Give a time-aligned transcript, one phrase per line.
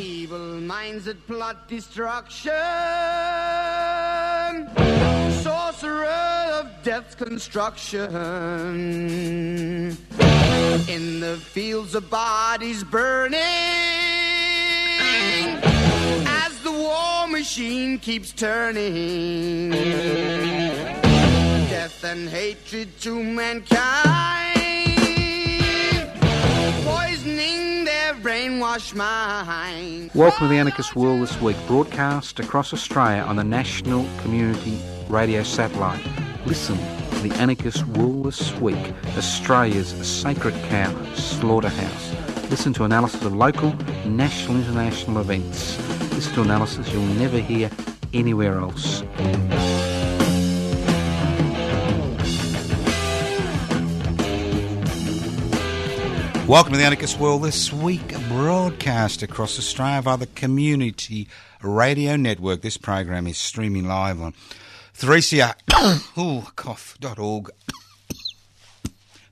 [0.00, 2.50] Evil minds that plot destruction,
[6.84, 8.10] death's construction.
[10.86, 13.40] In the fields of bodies burning,
[16.26, 19.70] as the war machine keeps turning.
[21.70, 24.54] Death and hatred to mankind,
[26.84, 30.10] poisoning their brainwashed mind.
[30.14, 35.42] Welcome to the Anarchist World this week, broadcast across Australia on the National Community Radio
[35.42, 36.33] Satellite.
[36.46, 42.50] Listen to the Anarchist World this week, Australia's sacred cow slaughterhouse.
[42.50, 43.72] Listen to analysis of local,
[44.04, 45.78] national, international events.
[46.12, 47.70] Listen to analysis you'll never hear
[48.12, 49.02] anywhere else.
[56.46, 61.26] Welcome to the Anarchist World this week, broadcast across Australia via the Community
[61.62, 62.60] Radio Network.
[62.60, 64.34] This program is streaming live on
[64.96, 65.54] 3CR,
[66.18, 66.42] ooh.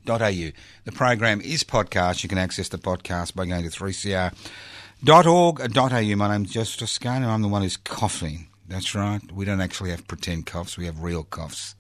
[0.05, 0.53] The
[0.93, 2.25] program is podcast.
[2.25, 6.17] You can access the podcast by going to 3cr.org.au.
[6.17, 7.29] My name's Joseph Toscano.
[7.29, 8.49] I'm the one who's coughing.
[8.69, 9.21] That's right.
[9.33, 10.77] We don't actually have pretend coughs.
[10.77, 11.77] We have real coughs.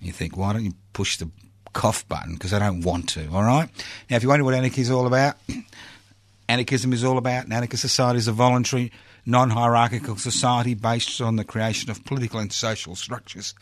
[0.00, 1.28] You think, why don't you push the
[1.74, 2.32] cough button?
[2.34, 3.68] Because I don't want to, all right?
[4.08, 5.36] Now, if you wonder what anarchy is all about,
[6.50, 7.46] anarchism is all about.
[7.46, 8.90] An anarchist society is a voluntary,
[9.24, 13.54] non hierarchical society based on the creation of political and social structures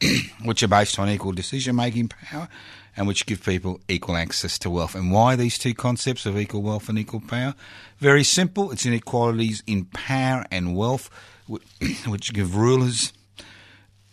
[0.44, 2.48] which are based on equal decision making power
[2.96, 4.94] and which give people equal access to wealth.
[4.94, 7.54] And why these two concepts of equal wealth and equal power?
[7.98, 8.70] Very simple.
[8.70, 11.10] It's inequalities in power and wealth
[12.06, 13.12] which give rulers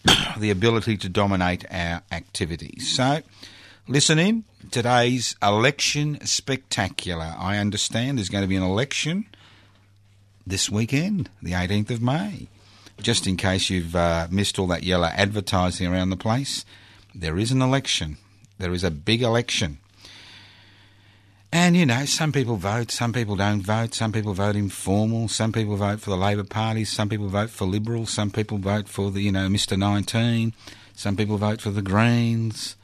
[0.38, 2.96] the ability to dominate our activities.
[2.96, 3.22] So,
[3.88, 4.46] listen in.
[4.72, 7.36] Today's election spectacular.
[7.38, 9.26] I understand there's going to be an election
[10.48, 12.48] this weekend, the 18th of May.
[13.02, 16.64] Just in case you've uh, missed all that yellow advertising around the place,
[17.14, 18.16] there is an election.
[18.60, 19.80] There is a big election.
[21.52, 25.52] And, you know, some people vote, some people don't vote, some people vote informal, some
[25.52, 29.12] people vote for the Labor Party, some people vote for Liberal, some people vote for
[29.12, 30.54] the, you know, Mr 19,
[30.94, 32.78] some people vote for the Greens,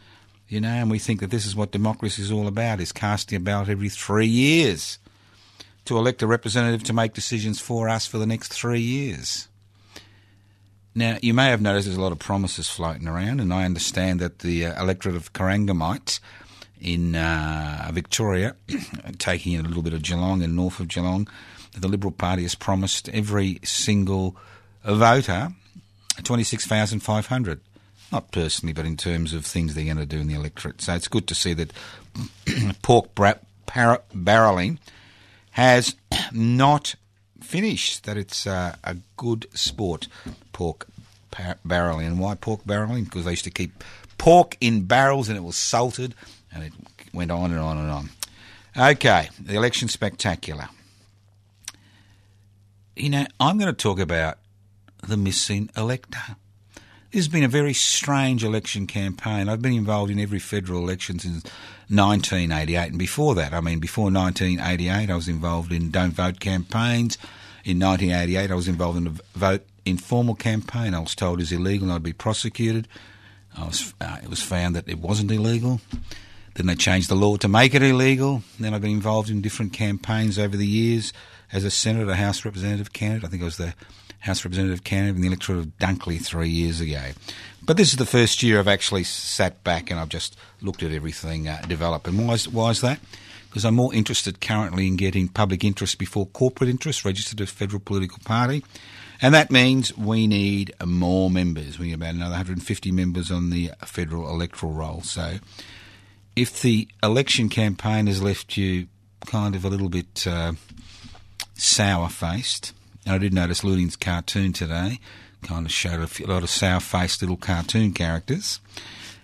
[0.49, 3.37] you know, and we think that this is what democracy is all about, is casting
[3.37, 4.97] a ballot every three years
[5.85, 9.47] to elect a representative to make decisions for us for the next three years.
[10.95, 14.19] Now, you may have noticed there's a lot of promises floating around, and I understand
[14.19, 16.19] that the uh, electorate of Corangamite
[16.81, 18.55] in uh, Victoria,
[19.17, 21.27] taking in a little bit of Geelong and north of Geelong,
[21.77, 24.35] the Liberal Party has promised every single
[24.83, 25.49] voter
[26.23, 27.61] 26,500.
[28.11, 30.81] Not personally, but in terms of things they're going to do in the electorate.
[30.81, 31.73] So it's good to see that
[32.81, 34.79] pork par- barrelling
[35.51, 35.95] has
[36.31, 36.95] not
[37.41, 40.07] finished, that it's uh, a good sport,
[40.53, 40.87] pork
[41.31, 42.07] par- barrelling.
[42.07, 43.05] And why pork barrelling?
[43.05, 43.83] Because they used to keep
[44.17, 46.15] pork in barrels and it was salted
[46.53, 46.73] and it
[47.13, 48.09] went on and on and on.
[48.77, 50.69] Okay, the election spectacular.
[52.95, 54.37] You know, I'm going to talk about
[55.07, 56.35] the missing elector.
[57.11, 59.47] This has been a very strange election campaign.
[59.47, 61.43] I've been involved in every federal election since
[61.87, 67.17] 1988, and before that, I mean, before 1988, I was involved in don't vote campaigns.
[67.63, 70.93] In 1988, I was involved in a vote informal campaign.
[70.93, 72.89] I was told it was illegal and I'd be prosecuted.
[73.57, 75.79] I was, uh, it was found that it wasn't illegal.
[76.55, 78.43] Then they changed the law to make it illegal.
[78.59, 81.13] Then I've been involved in different campaigns over the years
[81.53, 83.25] as a senator, a House representative candidate.
[83.25, 83.73] I think I was the
[84.19, 87.11] House representative candidate in the electorate of Dunkley three years ago.
[87.63, 90.91] But this is the first year I've actually sat back and I've just looked at
[90.91, 92.07] everything uh, develop.
[92.07, 92.99] And why is, why is that?
[93.49, 97.53] Because I'm more interested currently in getting public interest before corporate interest registered as a
[97.53, 98.63] federal political party.
[99.21, 101.79] And that means we need more members.
[101.79, 105.01] We need about another 150 members on the federal electoral roll.
[105.01, 105.37] So
[106.35, 108.87] if the election campaign has left you
[109.25, 110.53] kind of a little bit uh,
[111.55, 112.73] sour faced,
[113.07, 114.99] and I did notice Leunig's cartoon today
[115.41, 118.59] kind of showed a, few, a lot of sour faced little cartoon characters.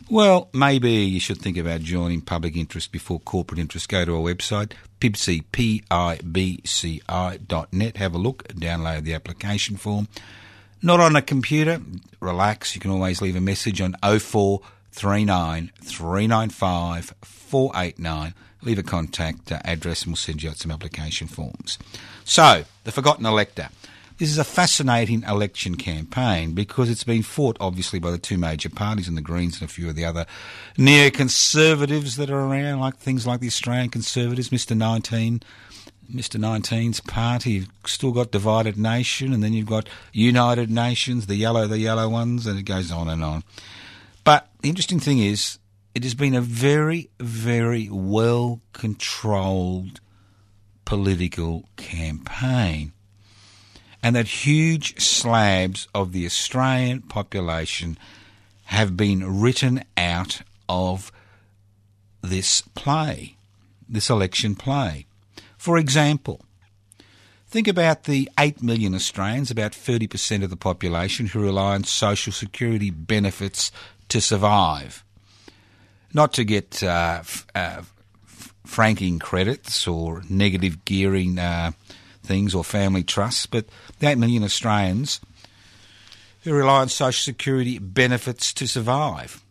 [0.10, 3.90] Well, maybe you should think about joining public interest before corporate interest.
[3.90, 4.72] Go to our website,
[5.02, 7.98] pibci, P-I-B-C-I dot net.
[7.98, 10.08] Have a look, download the application form.
[10.82, 11.82] Not on a computer?
[12.20, 12.76] Relax.
[12.76, 18.34] You can always leave a message on 0439 395 489.
[18.64, 21.78] Leave a contact uh, address and we'll send you out some application forms.
[22.24, 23.70] So, the Forgotten Elector.
[24.20, 28.70] This is a fascinating election campaign because it's been fought obviously by the two major
[28.70, 30.28] parties and the Greens and a few of the other
[30.78, 34.78] neoconservatives that are around, like things like the Australian Conservatives, Mr.
[34.78, 35.42] 19,
[36.14, 36.40] Mr.
[36.40, 37.52] 19's party.
[37.52, 42.08] You've still got Divided Nation, and then you've got United Nations, the yellow, the yellow
[42.08, 43.44] ones, and it goes on and on.
[44.24, 45.58] But the interesting thing is,
[45.96, 50.00] it has been a very, very well controlled
[50.86, 52.94] political campaign.
[54.02, 57.98] And that huge slabs of the Australian population
[58.66, 61.12] have been written out of
[62.22, 63.38] this play,
[63.88, 65.06] this election play.
[65.58, 66.42] For example,
[67.48, 72.34] think about the 8 million Australians, about 30% of the population, who rely on social
[72.34, 73.72] security benefits
[74.10, 75.04] to survive.
[76.14, 77.82] Not to get uh, f- uh,
[78.66, 81.72] franking credits or negative gearing uh,
[82.24, 83.66] things or family trusts, but
[84.00, 85.20] the 8 million Australians
[86.44, 89.42] who rely on social security benefits to survive.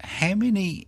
[0.00, 0.86] How many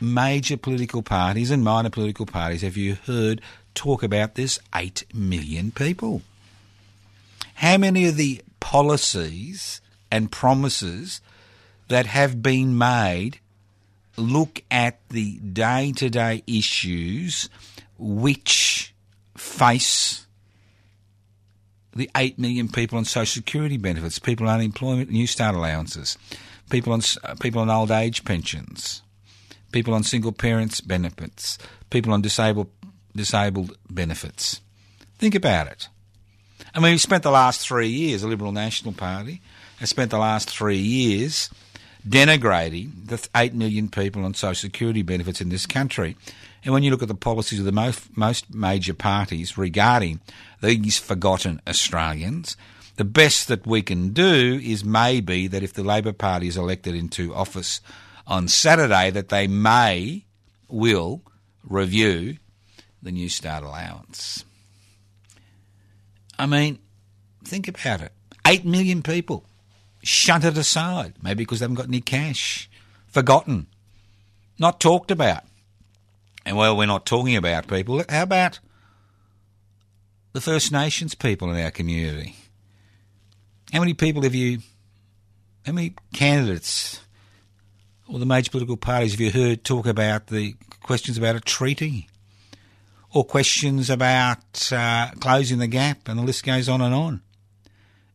[0.00, 3.40] major political parties and minor political parties have you heard
[3.74, 6.22] talk about this 8 million people?
[7.54, 9.80] How many of the policies
[10.10, 11.20] and promises
[11.88, 13.38] that have been made
[14.16, 17.48] look at the day to day issues
[17.98, 18.94] which
[19.36, 20.26] face
[21.94, 26.18] the 8 million people on social security benefits, people on unemployment, new start allowances,
[26.70, 29.02] people on, uh, people on old age pensions,
[29.72, 31.58] people on single parents benefits,
[31.90, 32.68] people on disabled
[33.14, 34.60] disabled benefits.
[35.18, 35.88] Think about it.
[36.74, 39.40] I mean, we've spent the last three years, the Liberal National Party
[39.78, 41.50] has spent the last three years
[42.08, 46.16] denigrating the 8 million people on social security benefits in this country.
[46.64, 50.20] And when you look at the policies of the most, most major parties regarding
[50.60, 52.56] these forgotten Australians,
[52.96, 56.94] the best that we can do is maybe that if the Labor Party is elected
[56.94, 57.80] into office
[58.26, 60.24] on Saturday, that they may,
[60.68, 61.22] will
[61.62, 62.38] review
[63.02, 64.44] the New Start allowance.
[66.38, 66.78] I mean,
[67.44, 68.12] think about it.
[68.46, 69.44] Eight million people
[70.06, 72.70] shunted aside, maybe because they haven't got any cash,
[73.06, 73.66] forgotten,
[74.58, 75.44] not talked about.
[76.44, 78.02] And well, we're not talking about people.
[78.08, 78.60] How about
[80.32, 82.36] the First Nations people in our community?
[83.72, 84.60] How many people have you,
[85.64, 87.00] how many candidates
[88.08, 92.08] or the major political parties have you heard talk about the questions about a treaty?
[93.16, 97.22] or questions about uh, closing the gap, and the list goes on and on.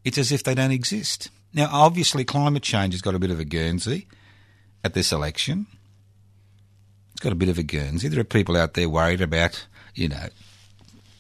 [0.04, 1.30] It's as if they don't exist.
[1.54, 4.08] Now, obviously, climate change has got a bit of a Guernsey
[4.84, 5.68] at this election.
[7.12, 8.08] It's got a bit of a Guernsey.
[8.08, 10.28] There are people out there worried about, you know,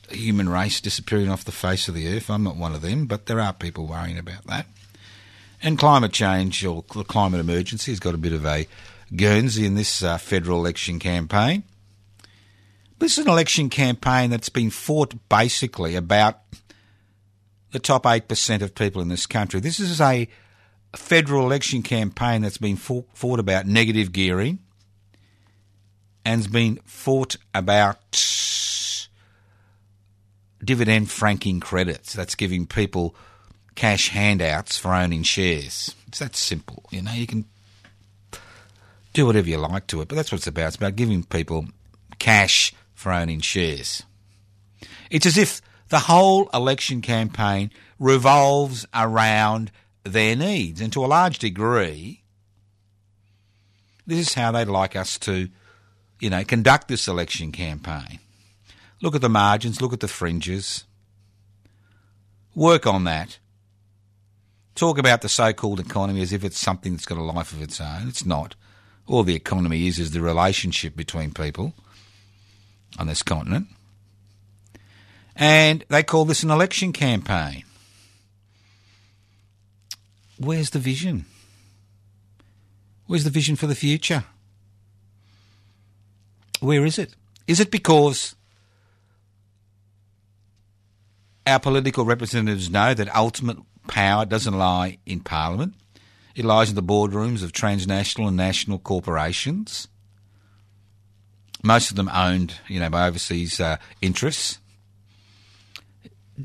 [0.07, 2.30] the human race disappearing off the face of the earth.
[2.30, 4.68] I'm not one of them, but there are people worrying about that.
[5.62, 8.68] And climate change or the climate emergency has got a bit of a
[9.16, 11.63] Guernsey in this uh, federal election campaign.
[13.00, 16.39] This is an election campaign that's been fought basically about
[17.71, 19.59] the top 8% of people in this country.
[19.59, 20.27] This is a
[20.95, 24.59] federal election campaign that's been fought, about negative gearing
[26.25, 27.98] and has been fought about
[30.63, 32.13] dividend franking credits.
[32.13, 33.15] That's giving people
[33.75, 35.96] cash handouts for owning shares.
[36.07, 36.84] It's that simple.
[36.91, 37.46] You know, you can
[39.13, 40.67] do whatever you like to it, but that's what it's about.
[40.67, 41.67] It's about giving people
[42.19, 44.03] cash for owning shares.
[45.10, 47.69] It's as if the whole election campaign
[48.00, 49.71] revolves around
[50.03, 52.24] their needs, and to a large degree,
[54.07, 55.50] this is how they'd like us to,
[56.21, 58.19] you know, conduct this election campaign.
[59.01, 60.86] Look at the margins, look at the fringes,
[62.55, 63.38] work on that.
[64.75, 67.62] Talk about the so called economy as if it's something that's got a life of
[67.62, 68.07] its own.
[68.07, 68.55] It's not.
[69.07, 71.74] All the economy is is the relationship between people
[72.98, 73.67] on this continent.
[75.35, 77.63] And they call this an election campaign.
[80.38, 81.25] Where's the vision?
[83.07, 84.23] Where's the vision for the future?
[86.59, 87.15] Where is it?
[87.47, 88.35] Is it because
[91.45, 93.57] our political representatives know that ultimate
[93.88, 95.75] power doesn't lie in Parliament?
[96.35, 99.88] It lies in the boardrooms of transnational and national corporations
[101.63, 104.59] most of them owned, you know, by overseas uh, interests.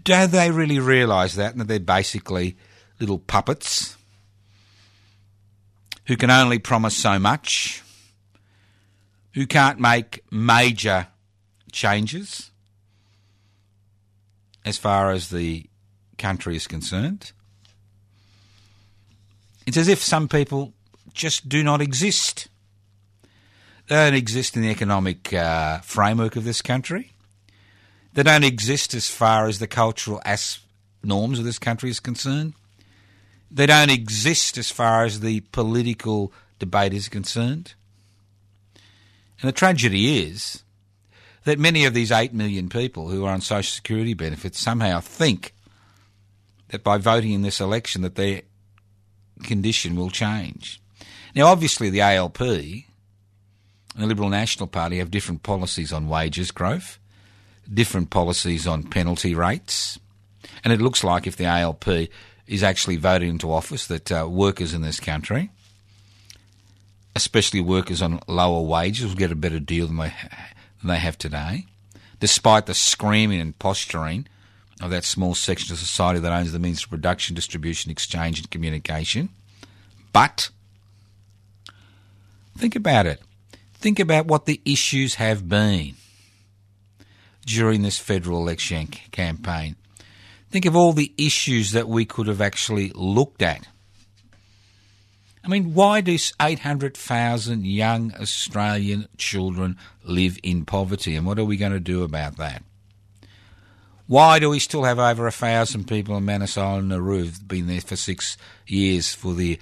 [0.02, 2.56] Do they really realise that, and that they're basically
[2.98, 3.96] little puppets
[6.06, 7.82] who can only promise so much,
[9.34, 11.08] who can't make major
[11.72, 12.50] changes
[14.64, 15.66] as far as the
[16.18, 17.32] country is concerned.
[19.66, 20.72] It's as if some people
[21.12, 22.48] just do not exist.
[23.88, 27.12] They don't exist in the economic uh, framework of this country.
[28.16, 30.60] They don't exist as far as the cultural as-
[31.02, 32.54] norms of this country is concerned.
[33.50, 37.74] They don't exist as far as the political debate is concerned.
[38.74, 40.62] And the tragedy is
[41.44, 45.52] that many of these 8 million people who are on social security benefits somehow think
[46.68, 48.40] that by voting in this election that their
[49.42, 50.80] condition will change.
[51.34, 52.84] Now obviously the ALP and
[53.94, 56.98] the Liberal National Party have different policies on wages growth,
[57.72, 59.98] different policies on penalty rates,
[60.64, 62.08] and it looks like if the ALP
[62.46, 65.50] is actually voted into office that uh, workers in this country,
[67.14, 70.12] especially workers on lower wages, will get a better deal than they,
[70.80, 71.66] than they have today,
[72.20, 74.26] despite the screaming and posturing
[74.80, 78.50] of that small section of society that owns the means of production, distribution, exchange, and
[78.50, 79.30] communication.
[80.12, 80.50] But
[82.56, 83.20] think about it.
[83.74, 85.94] Think about what the issues have been
[87.46, 89.76] during this federal election campaign.
[90.50, 93.66] Think of all the issues that we could have actually looked at.
[95.44, 101.56] I mean, why do 800,000 young Australian children live in poverty and what are we
[101.56, 102.64] going to do about that?
[104.08, 107.66] Why do we still have over a thousand people in Manus Island Nauru who've been
[107.66, 108.36] there for six
[108.66, 109.58] years for the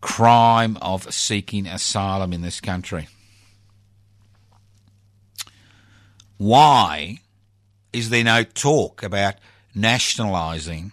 [0.00, 3.08] crime of seeking asylum in this country?
[6.38, 7.18] Why
[7.92, 9.34] is there no talk about
[9.74, 10.92] nationalising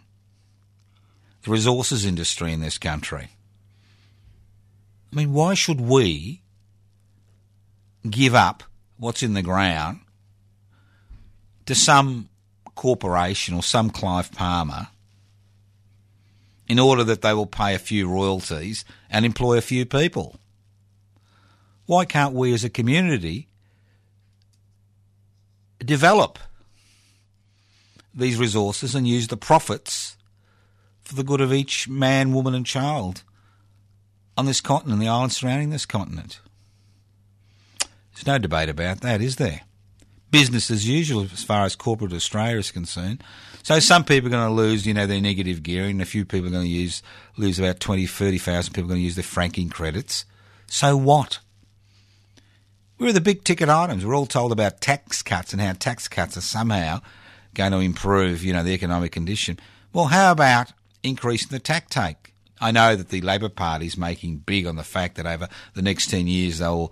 [1.44, 3.30] the resources industry in this country?
[5.14, 6.42] I mean, why should we
[8.10, 8.64] give up
[8.98, 10.02] what's in the ground
[11.68, 12.30] to some
[12.74, 14.88] corporation or some Clive Palmer
[16.68, 20.36] in order that they will pay a few royalties and employ a few people?
[21.86, 23.48] Why can't we as a community
[25.86, 26.40] develop
[28.14, 30.18] these resources and use the profits
[31.04, 33.24] for the good of each man, woman, and child
[34.38, 36.40] on this continent, the islands surrounding this continent.
[38.14, 39.62] There's no debate about that, is there?
[40.32, 43.24] Business as usual as far as corporate Australia is concerned.
[43.64, 46.02] So some people are going to lose, you know, their negative gearing.
[46.02, 47.02] A few people are going to use
[47.38, 50.26] lose about 20, 30,000 people are going to use their franking credits.
[50.68, 51.40] So what?
[52.98, 54.06] We're the big ticket items.
[54.06, 57.02] We're all told about tax cuts and how tax cuts are somehow
[57.54, 59.60] going to improve, you know, the economic condition.
[59.92, 60.72] Well, how about
[61.04, 62.34] increasing the tax take?
[62.62, 65.82] I know that the Labor Party is making big on the fact that over the
[65.82, 66.92] next 10 years they'll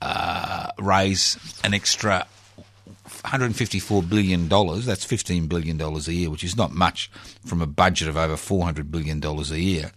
[0.00, 2.26] uh, raise an extra
[3.08, 4.48] $154 billion.
[4.48, 7.10] That's $15 billion a year, which is not much
[7.44, 9.90] from a budget of over $400 billion a year.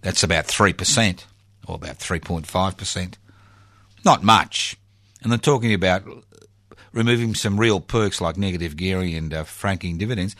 [0.00, 1.24] That's about 3%,
[1.66, 3.14] or about 3.5%.
[4.04, 4.76] Not much.
[5.22, 6.04] And they're talking about
[6.92, 10.34] removing some real perks like negative gearing and uh, franking dividends.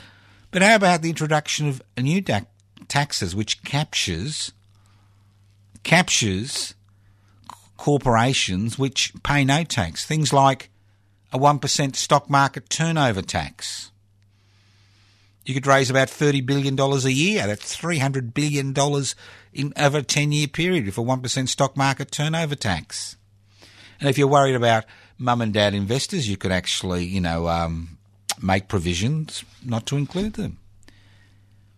[0.51, 2.41] But how about the introduction of a new da-
[2.89, 4.53] taxes which captures
[5.83, 6.75] captures
[7.77, 10.05] corporations which pay no tax?
[10.05, 10.71] Things like
[11.33, 13.91] a 1% stock market turnover tax.
[15.45, 17.47] You could raise about $30 billion a year.
[17.47, 18.75] That's $300 billion
[19.53, 23.17] in over a 10 year period with a 1% stock market turnover tax.
[24.01, 24.85] And if you're worried about
[25.19, 27.99] mum and dad investors, you could actually, you know, um,
[28.43, 30.59] make provisions not to include them.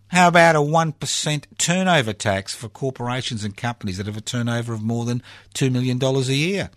[0.07, 4.81] How about a 1% turnover tax for corporations and companies that have a turnover of
[4.81, 5.23] more than
[5.55, 6.69] $2 million a year?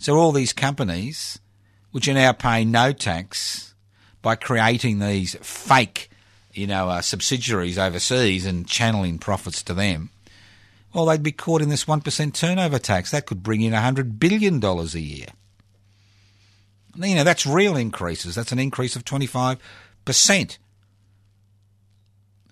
[0.00, 1.38] So all these companies,
[1.92, 3.74] which are now paying no tax
[4.22, 6.10] by creating these fake,
[6.52, 10.10] you know, uh, subsidiaries overseas and channeling profits to them,
[10.94, 13.10] well, they'd be caught in this 1% turnover tax.
[13.10, 15.26] That could bring in $100 billion a year.
[16.96, 18.34] You know, that's real increases.
[18.34, 19.58] That's an increase of 25%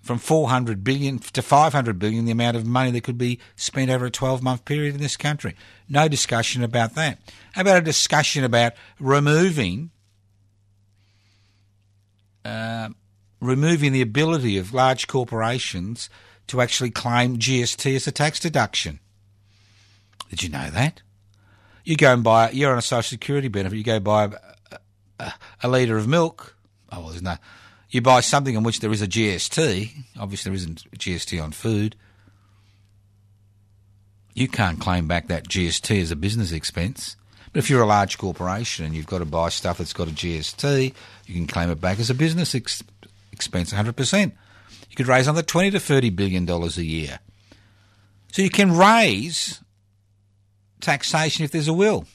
[0.01, 4.07] from 400 billion to 500 billion, the amount of money that could be spent over
[4.07, 5.55] a 12 month period in this country.
[5.87, 7.19] No discussion about that.
[7.53, 9.91] How about a discussion about removing
[12.43, 12.89] uh,
[13.39, 16.09] removing the ability of large corporations
[16.51, 18.99] to actually claim GST as a tax deduction?
[20.29, 21.01] Did you know that?
[21.83, 24.25] You go and buy, you're on a social security benefit, you go buy
[24.71, 24.77] a,
[25.19, 26.55] a, a litre of milk.
[26.91, 27.37] Oh, well, there's no,
[27.89, 31.95] You buy something on which there is a GST, obviously there isn't GST on food.
[34.33, 37.17] You can't claim back that GST as a business expense.
[37.51, 40.11] But if you're a large corporation and you've got to buy stuff that's got a
[40.11, 40.93] GST,
[41.25, 42.83] you can claim it back as a business ex-
[43.33, 44.31] expense 100%.
[44.91, 47.19] You could raise another 20 to 30 billion dollars a year.
[48.33, 49.63] So you can raise
[50.81, 52.05] taxation if there's a will.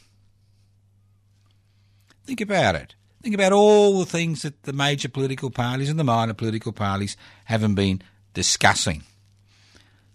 [2.26, 2.94] Think about it.
[3.22, 7.16] Think about all the things that the major political parties and the minor political parties
[7.46, 8.02] haven't been
[8.34, 9.04] discussing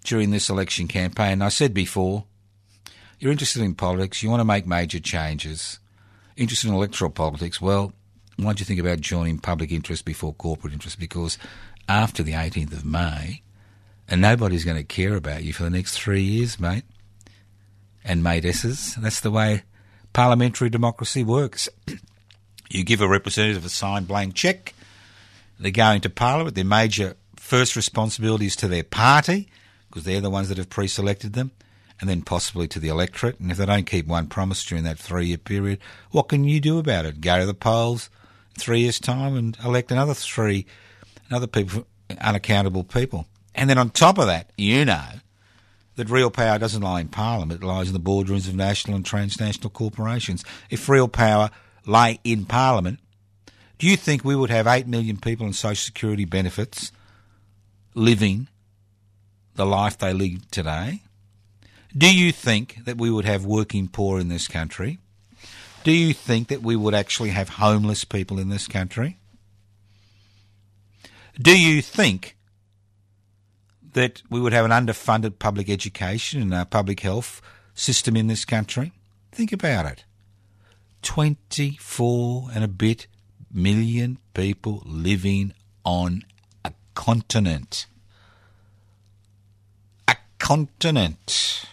[0.04, 1.42] during this election campaign.
[1.42, 2.26] I said before,
[3.18, 5.80] you're interested in politics, you want to make major changes,
[6.38, 7.92] interested in electoral politics, well,
[8.38, 11.00] why don't you think about joining public interest before corporate interest?
[11.00, 11.38] Because
[11.92, 13.42] after the 18th of May,
[14.08, 16.86] and nobody's going to care about you for the next three years, mate.
[18.04, 19.64] And mateesses, that's the way
[20.14, 21.68] parliamentary democracy works.
[22.70, 24.74] you give a representative a signed blank cheque,
[25.60, 29.50] they go into parliament, their major first responsibility is to their party,
[29.90, 31.52] because they're the ones that have pre-selected them,
[32.00, 33.40] and then possibly to the electorate.
[33.40, 35.80] And if they don't keep one promise during that three-year period,
[36.10, 37.20] what can you do about it?
[37.20, 38.10] Go to the polls
[38.56, 40.66] in three years' time and elect another three,
[41.32, 41.88] another people,
[42.20, 43.26] unaccountable people.
[43.56, 45.06] And then on top of that, you know
[45.96, 49.06] that real power doesn't lie in Parliament, it lies in the boardrooms of national and
[49.06, 50.44] transnational corporations.
[50.70, 51.50] If real power
[51.86, 53.00] lay in Parliament,
[53.80, 56.92] do you think we would have 8 million people on social security benefits
[57.96, 58.48] living
[59.56, 61.02] the life they live today?
[61.98, 65.00] Do you think that we would have working poor in this country?
[65.84, 69.18] Do you think that we would actually have homeless people in this country?
[71.42, 72.36] Do you think
[73.94, 77.42] that we would have an underfunded public education and a public health
[77.74, 78.92] system in this country?
[79.32, 80.04] Think about it.
[81.02, 83.08] 24 and a bit
[83.52, 86.24] million people living on
[86.64, 87.88] a continent.
[90.08, 91.66] A continent.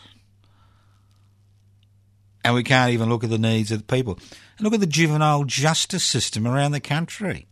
[2.43, 4.19] And we can't even look at the needs of the people.
[4.57, 7.49] And look at the juvenile justice system around the country.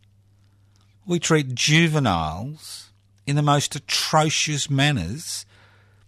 [1.07, 2.91] We treat juveniles
[3.27, 5.47] in the most atrocious manners,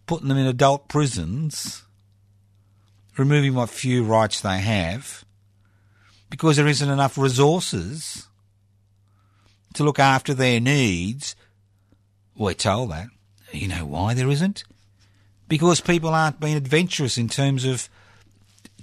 [0.07, 1.85] putting them in adult prisons,
[3.17, 5.25] removing what few rights they have,
[6.31, 8.27] because there isn't enough resources
[9.75, 11.37] to look after their needs.
[12.37, 13.09] We're told that.
[13.53, 14.65] You know why there isn't?
[15.49, 17.89] Because people aren't being adventurous in terms of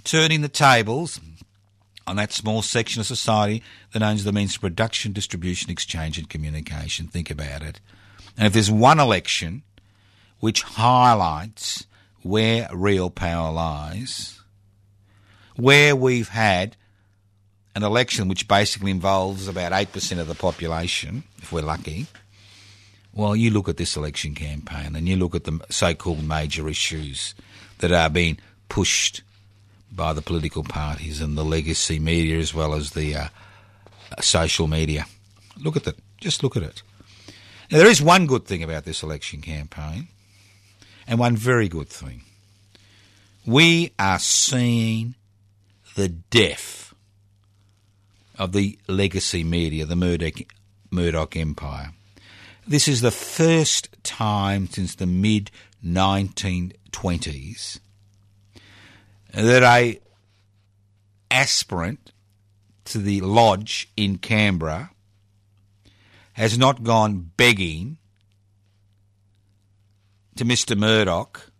[0.02, 1.20] turning the tables
[2.06, 6.28] on that small section of society that owns the means of production, distribution, exchange, and
[6.28, 7.08] communication.
[7.08, 7.80] Think about it.
[8.36, 9.62] And if there's one election
[10.40, 11.86] which highlights
[12.22, 14.40] where real power lies,
[15.56, 16.76] where we've had
[17.74, 22.06] an election which basically involves about 8% of the population, if we're lucky,
[23.12, 26.68] well, you look at this election campaign and you look at the so called major
[26.68, 27.34] issues
[27.78, 28.38] that are being
[28.68, 29.22] pushed
[29.90, 33.28] by the political parties and the legacy media as well as the uh,
[34.20, 35.06] social media.
[35.58, 35.98] Look at it.
[36.20, 36.82] Just look at it.
[37.70, 40.08] Now, there is one good thing about this election campaign,
[41.06, 42.22] and one very good thing.
[43.44, 45.14] We are seeing
[45.94, 46.94] the death
[48.38, 50.34] of the legacy media, the Murdoch,
[50.90, 51.92] Murdoch empire.
[52.66, 55.50] This is the first time since the mid
[55.84, 57.80] 1920s
[59.44, 60.00] that a
[61.30, 62.12] aspirant
[62.86, 64.90] to the lodge in Canberra
[66.32, 67.98] has not gone begging
[70.36, 70.76] to Mr.
[70.76, 71.50] Murdoch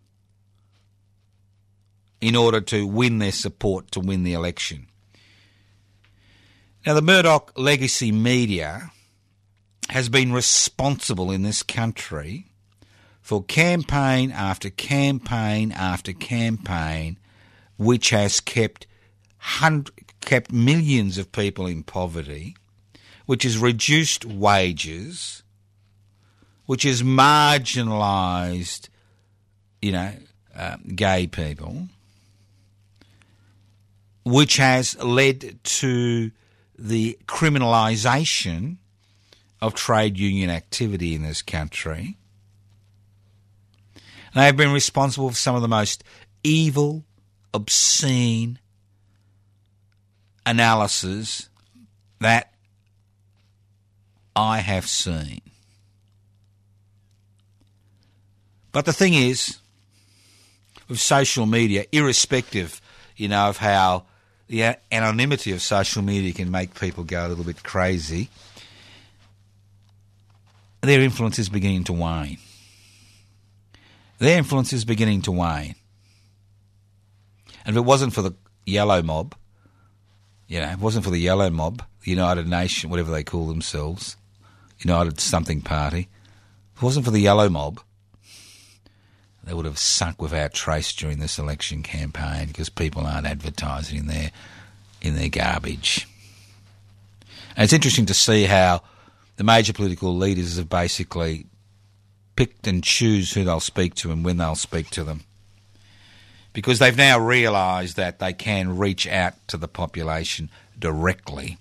[2.21, 4.87] in order to win their support to win the election.
[6.87, 8.91] Now, the Murdoch legacy media
[9.91, 12.47] has been responsible in this country
[13.21, 17.19] for campaign after campaign after campaign,
[17.77, 18.87] which has kept
[20.21, 22.57] kept millions of people in poverty
[23.27, 25.43] which has reduced wages,
[26.65, 28.89] which has marginalised,
[29.83, 30.12] you know,
[30.57, 31.89] uh, gay people,
[34.25, 36.31] which has led to
[36.79, 38.77] the criminalisation
[39.61, 42.17] of trade union activity in this country.
[44.35, 46.05] They have been responsible for some of the most
[46.45, 47.05] evil,
[47.57, 48.59] obscene
[50.45, 51.49] analysis
[52.21, 52.53] that
[54.37, 55.40] I have seen.
[58.73, 59.59] But the thing is,
[60.87, 62.81] with social media, irrespective,
[63.16, 64.05] you know, of how
[64.49, 68.29] the anonymity of social media can make people go a little bit crazy,
[70.83, 72.38] their influence is beginning to wane.
[74.19, 75.75] Their influence is beginning to wane.
[77.66, 79.35] And if it wasn't for the yellow mob,
[80.46, 83.48] you know, if it wasn't for the yellow mob, the United Nation, whatever they call
[83.48, 84.16] themselves,
[84.79, 86.09] United something party,
[86.74, 87.81] if it wasn't for the yellow mob,
[89.42, 94.07] they would have sunk without trace during this election campaign because people aren't advertising in
[94.07, 94.31] their
[95.02, 96.09] in their garbage.
[97.57, 98.83] And it's interesting to see how
[99.37, 101.46] the major political leaders have basically
[102.37, 105.26] picked and choose who they'll speak to and when they'll speak to them.
[106.57, 111.59] Because they've now realised that they can reach out to the population directly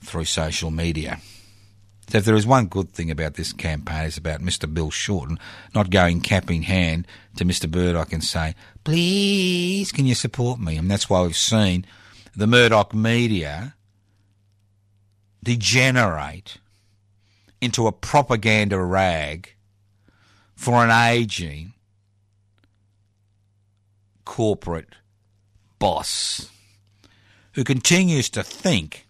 [0.00, 1.18] through social media.
[2.08, 4.72] So if there is one good thing about this campaign, it's about Mr.
[4.72, 5.40] Bill Shorten
[5.74, 7.68] not going cap in hand to Mr.
[7.68, 10.76] Murdoch and say, please, can you support me?
[10.76, 11.84] And that's why we've seen
[12.36, 13.74] the Murdoch media
[15.42, 16.58] degenerate
[17.60, 19.56] into a propaganda rag
[20.54, 21.72] for an ageing
[24.26, 24.96] corporate
[25.78, 26.50] boss
[27.54, 29.06] who continues to think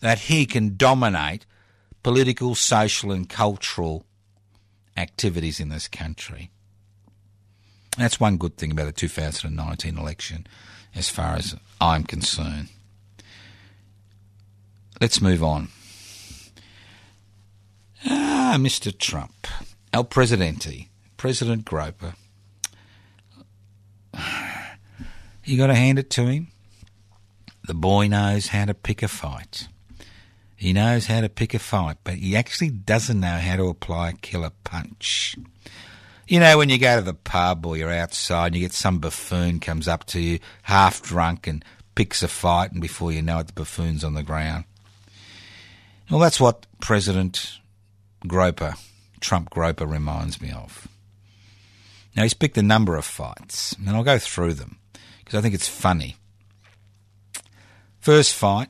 [0.00, 1.46] that he can dominate
[2.02, 4.04] political, social, and cultural
[4.98, 6.50] activities in this country.
[7.96, 10.46] That's one good thing about the 2019 election,
[10.94, 12.68] as far as I'm concerned.
[15.00, 15.68] Let's move on.
[18.04, 18.96] Ah, Mr.
[18.96, 19.46] Trump,
[19.92, 22.14] El Presidente, President Groper.
[25.46, 26.48] You got to hand it to him.
[27.68, 29.68] The boy knows how to pick a fight.
[30.56, 34.10] He knows how to pick a fight, but he actually doesn't know how to apply
[34.10, 35.36] a killer punch.
[36.26, 38.98] You know, when you go to the pub or you're outside and you get some
[38.98, 43.38] buffoon comes up to you, half drunk, and picks a fight, and before you know
[43.38, 44.64] it, the buffoon's on the ground.
[46.10, 47.60] Well, that's what President
[48.26, 48.74] Groper,
[49.20, 50.88] Trump Groper, reminds me of.
[52.16, 54.78] Now, he's picked a number of fights, and I'll go through them
[55.26, 56.14] because I think it's funny.
[57.98, 58.68] First fight,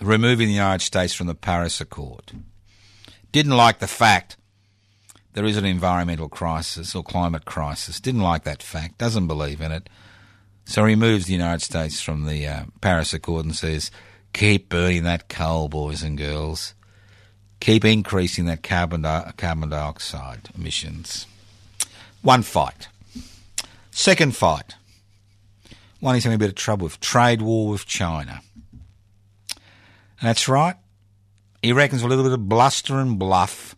[0.00, 2.32] removing the United States from the Paris Accord.
[3.30, 4.36] Didn't like the fact
[5.34, 8.00] there is an environmental crisis or climate crisis.
[8.00, 8.98] Didn't like that fact.
[8.98, 9.88] Doesn't believe in it.
[10.64, 13.92] So removes the United States from the uh, Paris Accord and says,
[14.32, 16.74] keep burning that coal, boys and girls.
[17.60, 21.26] Keep increasing that carbon, di- carbon dioxide emissions.
[22.22, 22.88] One fight.
[23.98, 24.76] Second fight.
[25.98, 28.42] One he's having a bit of trouble with trade war with China.
[30.22, 30.76] That's right.
[31.62, 33.74] He reckons a little bit of bluster and bluff.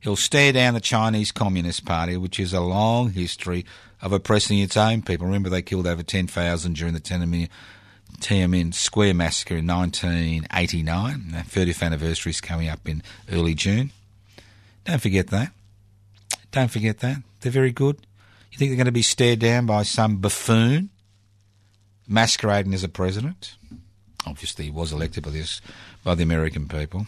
[0.00, 3.64] He'll stare down the Chinese Communist Party, which has a long history
[4.02, 5.26] of oppressing its own people.
[5.26, 7.48] Remember, they killed over 10,000 during the Tiananmen,
[8.18, 11.30] Tiananmen Square massacre in 1989.
[11.30, 13.92] The 30th anniversary is coming up in early June.
[14.84, 15.52] Don't forget that.
[16.50, 17.18] Don't forget that.
[17.42, 18.04] They're very good.
[18.50, 20.90] You think they're going to be stared down by some buffoon
[22.08, 23.56] masquerading as a president?
[24.26, 25.60] Obviously, he was elected by this
[26.04, 27.06] by the American people.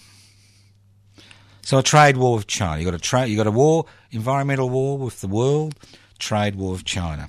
[1.62, 2.78] So a trade war with China.
[2.78, 3.28] You got a trade.
[3.28, 5.74] You got a war, environmental war with the world.
[6.18, 7.28] Trade war with China.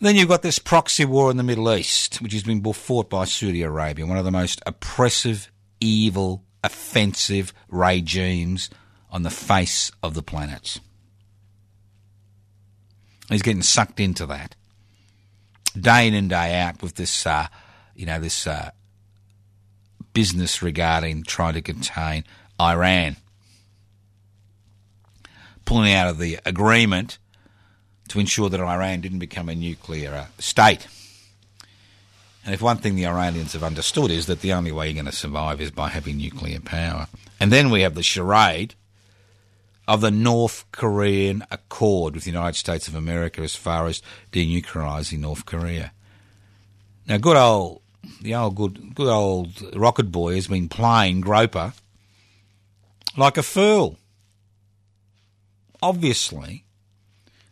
[0.00, 3.26] Then you've got this proxy war in the Middle East, which has been fought by
[3.26, 8.70] Saudi Arabia, one of the most oppressive, evil, offensive regimes
[9.10, 10.80] on the face of the planet.
[13.30, 14.56] He's getting sucked into that
[15.78, 17.46] day in and day out with this, uh,
[17.94, 18.70] you know, this uh,
[20.12, 22.24] business regarding trying to contain
[22.60, 23.16] Iran.
[25.64, 27.18] Pulling out of the agreement
[28.08, 30.88] to ensure that Iran didn't become a nuclear uh, state.
[32.44, 35.04] And if one thing the Iranians have understood is that the only way you're going
[35.04, 37.06] to survive is by having nuclear power.
[37.38, 38.74] And then we have the charade
[39.90, 44.00] of the North Korean Accord with the United States of America as far as
[44.30, 45.90] denuclearising North Korea.
[47.08, 47.82] Now, good old,
[48.22, 51.72] the old good, good old rocket boy has been playing Groper
[53.16, 53.98] like a fool.
[55.82, 56.62] Obviously,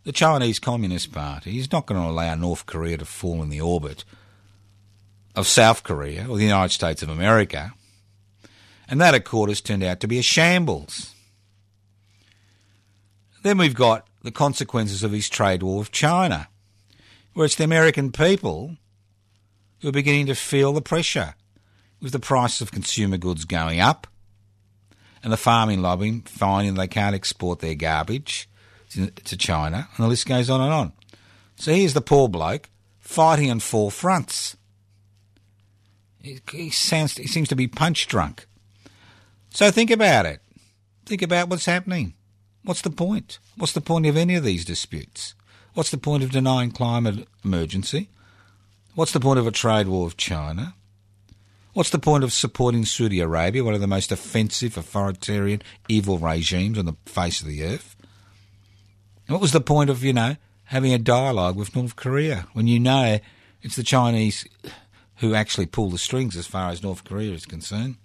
[0.05, 3.59] the Chinese Communist Party is not going to allow North Korea to fall in the
[3.59, 4.05] orbit
[5.35, 7.73] of South Korea or the United States of America.
[8.87, 11.15] And that accord has turned out to be a shambles.
[13.41, 16.49] Then we've got the consequences of his trade war with China,
[17.33, 18.75] where it's the American people
[19.81, 21.35] who are beginning to feel the pressure
[22.01, 24.07] with the price of consumer goods going up
[25.23, 28.49] and the farming lobby finding they can't export their garbage
[28.89, 30.93] to China, and the list goes on and on.
[31.55, 34.57] So here's the poor bloke fighting on four fronts.
[36.21, 37.17] He, sounds.
[37.17, 38.47] He seems to be punch drunk.
[39.51, 40.41] So think about it.
[41.05, 42.13] Think about what's happening.
[42.63, 43.39] What's the point?
[43.55, 45.33] What's the point of any of these disputes?
[45.73, 48.09] What's the point of denying climate emergency?
[48.95, 50.75] What's the point of a trade war with China?
[51.73, 56.77] What's the point of supporting Saudi Arabia, one of the most offensive, authoritarian, evil regimes
[56.77, 57.95] on the face of the earth?
[59.27, 62.79] What was the point of, you know, having a dialogue with North Korea when you
[62.79, 63.19] know
[63.61, 64.45] it's the Chinese
[65.17, 67.95] who actually pull the strings as far as North Korea is concerned?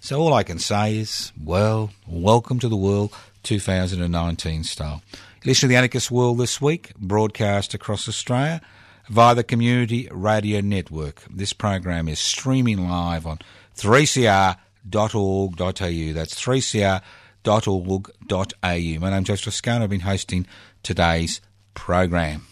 [0.00, 5.02] So all I can say is, well, welcome to the world 2019 style.
[5.44, 8.60] Listen to the Anarchist World this week, broadcast across Australia
[9.08, 11.22] via the Community Radio Network.
[11.30, 13.38] This program is streaming live on
[13.76, 16.12] 3cr.org.au.
[16.12, 19.00] That's 3cr.org.au.
[19.00, 19.84] My name's Joe Toscano.
[19.84, 20.46] I've been hosting
[20.82, 21.40] today's
[21.74, 22.46] program.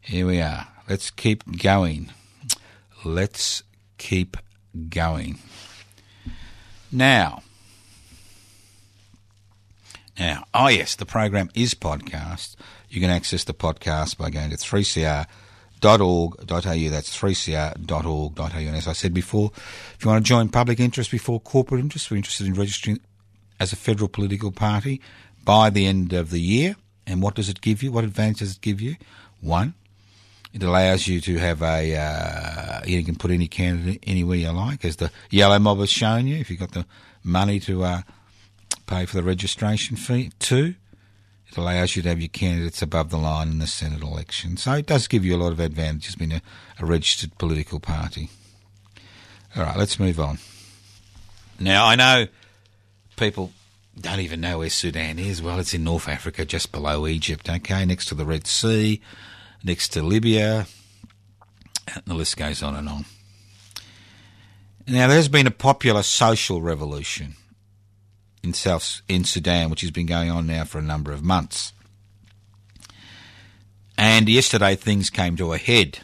[0.00, 0.68] Here we are.
[0.88, 2.12] Let's keep going.
[3.04, 3.64] Let's
[3.98, 4.36] keep
[4.88, 5.38] going.
[6.92, 7.42] Now,
[10.18, 12.56] now, oh yes, the program is podcast.
[12.88, 15.26] You can access the podcast by going to 3cr.org.au.
[16.40, 18.58] That's 3cr.org.au.
[18.58, 22.10] And as I said before, if you want to join public interest before corporate interest,
[22.10, 23.00] we're interested in registering
[23.60, 25.02] as a federal political party
[25.44, 26.76] by the end of the year.
[27.06, 27.92] And what does it give you?
[27.92, 28.96] What advantage does it give you?
[29.40, 29.74] One,
[30.52, 34.84] it allows you to have a, uh, you can put any candidate anywhere you like,
[34.84, 36.86] as the yellow mob has shown you, if you've got the
[37.22, 38.00] money to uh,
[38.86, 40.32] pay for the registration fee.
[40.38, 40.74] Two,
[41.48, 44.56] it allows you to have your candidates above the line in the Senate election.
[44.56, 46.42] So it does give you a lot of advantages being a,
[46.80, 48.30] a registered political party.
[49.56, 50.38] All right, let's move on.
[51.58, 52.26] Now, I know
[53.16, 53.52] people
[53.98, 55.40] don't even know where Sudan is.
[55.40, 59.00] Well, it's in North Africa, just below Egypt, okay, next to the Red Sea,
[59.64, 60.66] next to Libya,
[61.94, 63.04] and the list goes on and on.
[64.86, 67.36] Now, there's been a popular social revolution
[68.42, 71.72] in South in Sudan, which has been going on now for a number of months.
[73.98, 76.00] And yesterday things came to a head.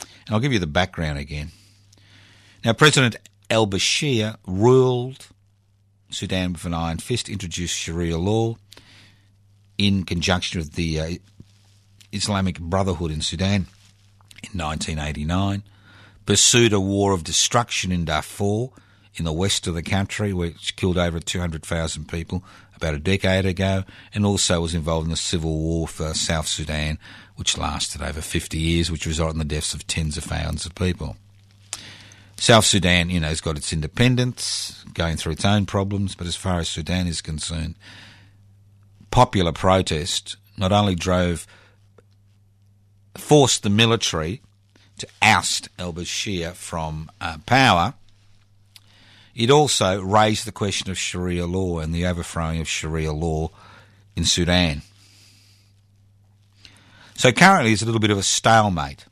[0.00, 1.50] And I'll give you the background again.
[2.64, 3.16] Now, President
[3.50, 5.26] al Bashir ruled
[6.10, 8.56] Sudan with an iron fist, introduced Sharia law
[9.76, 11.10] in conjunction with the uh,
[12.12, 13.66] Islamic Brotherhood in Sudan
[14.52, 15.62] in 1989,
[16.26, 18.68] pursued a war of destruction in Darfur
[19.18, 22.44] in the west of the country, which killed over 200,000 people
[22.76, 26.98] about a decade ago, and also was involved in the civil war for South Sudan,
[27.36, 30.74] which lasted over 50 years, which resulted in the deaths of tens of thousands of
[30.74, 31.16] people.
[32.36, 36.36] South Sudan, you know, has got its independence, going through its own problems, but as
[36.36, 37.74] far as Sudan is concerned,
[39.10, 41.46] popular protest not only drove,
[43.16, 44.40] forced the military
[44.98, 47.94] to oust al Bashir from uh, power,
[49.38, 53.50] it also raised the question of Sharia law and the overthrowing of Sharia law
[54.16, 54.82] in Sudan.
[57.14, 59.06] So currently, it's a little bit of a stalemate.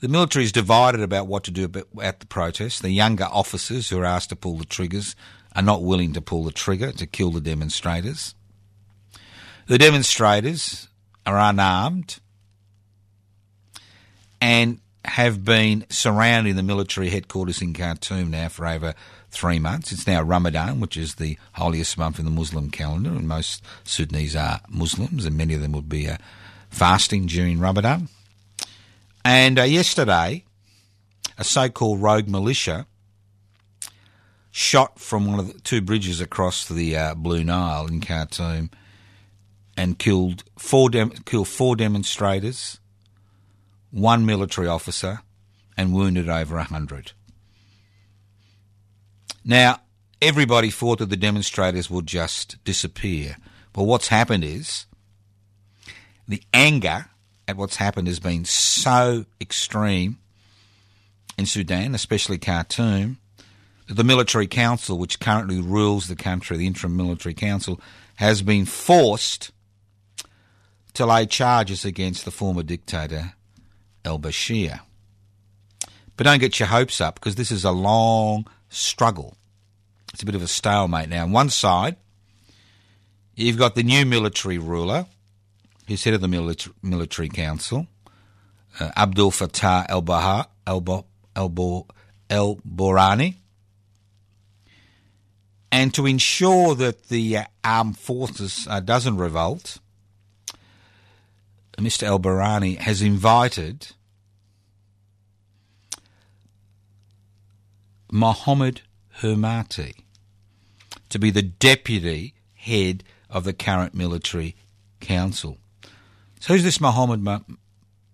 [0.00, 1.70] The military is divided about what to do
[2.02, 2.82] at the protest.
[2.82, 5.16] The younger officers who are asked to pull the triggers
[5.56, 8.34] are not willing to pull the trigger to kill the demonstrators.
[9.68, 10.88] The demonstrators
[11.24, 12.20] are unarmed
[14.40, 18.94] and have been surrounding the military headquarters in Khartoum now for over
[19.30, 19.92] three months.
[19.92, 24.36] It's now Ramadan, which is the holiest month in the Muslim calendar, and most Sudanese
[24.36, 26.16] are Muslims, and many of them would be uh,
[26.70, 28.08] fasting during Ramadan.
[29.24, 30.44] And uh, yesterday,
[31.36, 32.86] a so called rogue militia
[34.50, 38.70] shot from one of the two bridges across the uh, Blue Nile in Khartoum
[39.76, 42.80] and killed four, killed four demonstrators,
[43.90, 45.20] one military officer,
[45.76, 47.12] and wounded over a hundred.
[49.44, 49.80] Now,
[50.20, 53.36] everybody thought that the demonstrators would just disappear.
[53.72, 54.86] But what's happened is
[56.26, 57.06] the anger
[57.46, 60.18] at what's happened has been so extreme
[61.38, 63.18] in Sudan, especially Khartoum,
[63.86, 67.80] that the military council, which currently rules the country, the interim military council,
[68.16, 69.52] has been forced
[70.94, 73.34] to lay charges against the former dictator
[74.08, 74.80] al Bashir.
[76.16, 79.36] But don't get your hopes up because this is a long struggle.
[80.12, 81.22] It's a bit of a stalemate now.
[81.22, 81.96] On one side,
[83.36, 85.06] you've got the new military ruler,
[85.86, 87.86] who's head of the military, military council,
[88.80, 90.80] uh, Abdul Fattah el Bahar el
[92.56, 93.36] Burhani.
[95.70, 99.78] And to ensure that the uh, armed forces uh, doesn't revolt,
[101.76, 102.04] Mr.
[102.04, 103.88] El Burhani has invited
[108.10, 108.82] Mohammed
[109.20, 109.94] Hemedti
[111.08, 114.56] to be the deputy head of the current military
[115.00, 115.58] council.
[116.40, 117.40] So who's this Mohammed Ma-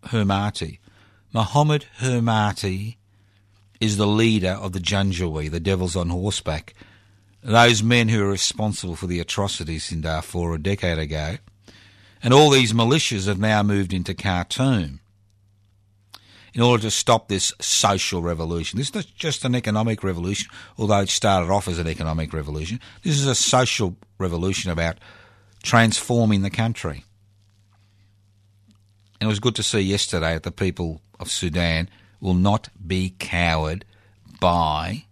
[0.05, 0.79] Hemedti?
[1.33, 2.97] Mohammed Hemedti
[3.81, 6.75] is the leader of the Janjaweed, the devils on horseback,
[7.43, 11.37] those men who are responsible for the atrocities in Darfur a decade ago.
[12.23, 15.01] And all these militias have now moved into Khartoum
[16.55, 18.79] in order to stop this social revolution.
[18.79, 22.81] This is not just an economic revolution, although it started off as an economic revolution.
[23.03, 24.99] This is a social revolution about
[25.63, 27.05] transforming the country.
[29.21, 31.89] And it was good to see yesterday that the people of Sudan
[32.21, 33.85] will not be cowed
[34.41, 35.05] by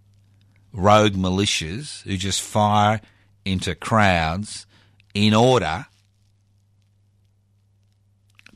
[0.72, 3.00] rogue militias who just fire
[3.44, 4.66] into crowds
[5.12, 5.86] in order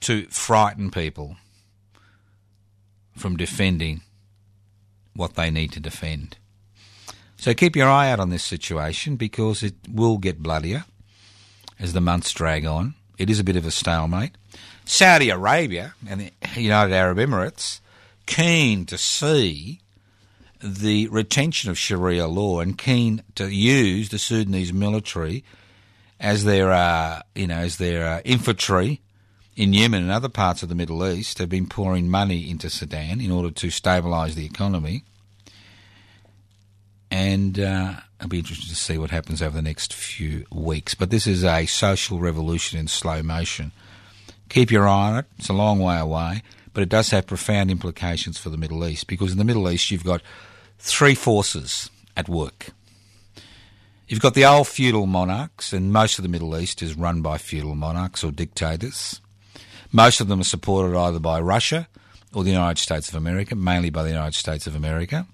[0.00, 1.36] to frighten people
[3.16, 4.02] from defending
[5.14, 6.36] what they need to defend.
[7.36, 10.84] So keep your eye out on this situation because it will get bloodier
[11.78, 12.94] as the months drag on.
[13.18, 14.36] It is a bit of a stalemate.
[14.84, 17.80] Saudi Arabia and the United Arab Emirates
[18.26, 19.80] keen to see
[20.62, 25.44] the retention of Sharia law and keen to use the Sudanese military
[26.18, 29.00] as their, uh, you know, as their uh, infantry
[29.56, 33.20] in Yemen and other parts of the Middle East have been pouring money into Sudan
[33.20, 35.02] in order to stabilise the economy.
[37.10, 40.94] And uh, I'll be interested to see what happens over the next few weeks.
[40.94, 43.72] But this is a social revolution in slow motion.
[44.50, 45.24] Keep your eye on it.
[45.38, 46.42] It's a long way away,
[46.74, 49.90] but it does have profound implications for the Middle East because in the Middle East
[49.90, 50.20] you've got
[50.78, 52.68] three forces at work.
[54.06, 57.38] You've got the old feudal monarchs, and most of the Middle East is run by
[57.38, 59.20] feudal monarchs or dictators.
[59.92, 61.88] Most of them are supported either by Russia
[62.34, 65.26] or the United States of America, mainly by the United States of America.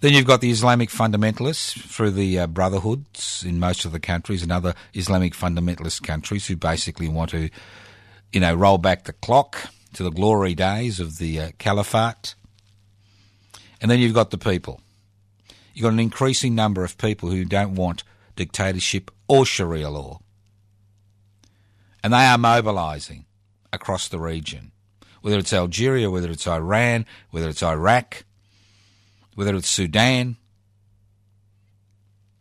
[0.00, 4.42] Then you've got the Islamic fundamentalists through the uh, brotherhoods in most of the countries
[4.42, 7.50] and other Islamic fundamentalist countries who basically want to,
[8.32, 12.36] you know, roll back the clock to the glory days of the uh, caliphate.
[13.80, 14.80] And then you've got the people.
[15.74, 18.04] You've got an increasing number of people who don't want
[18.36, 20.20] dictatorship or Sharia law.
[22.04, 23.24] And they are mobilising
[23.72, 24.72] across the region,
[25.20, 28.24] whether it's Algeria, whether it's Iran, whether it's Iraq,
[29.34, 30.36] whether it's Sudan.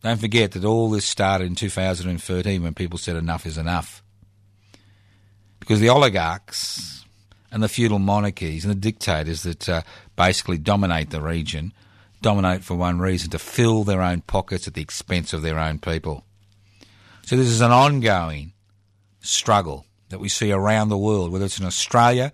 [0.03, 4.03] Don't forget that all this started in 2013 when people said enough is enough.
[5.59, 7.05] Because the oligarchs
[7.51, 9.81] and the feudal monarchies and the dictators that uh,
[10.15, 11.73] basically dominate the region
[12.21, 15.79] dominate for one reason to fill their own pockets at the expense of their own
[15.79, 16.23] people.
[17.23, 18.53] So this is an ongoing
[19.19, 22.31] struggle that we see around the world, whether it's in Australia,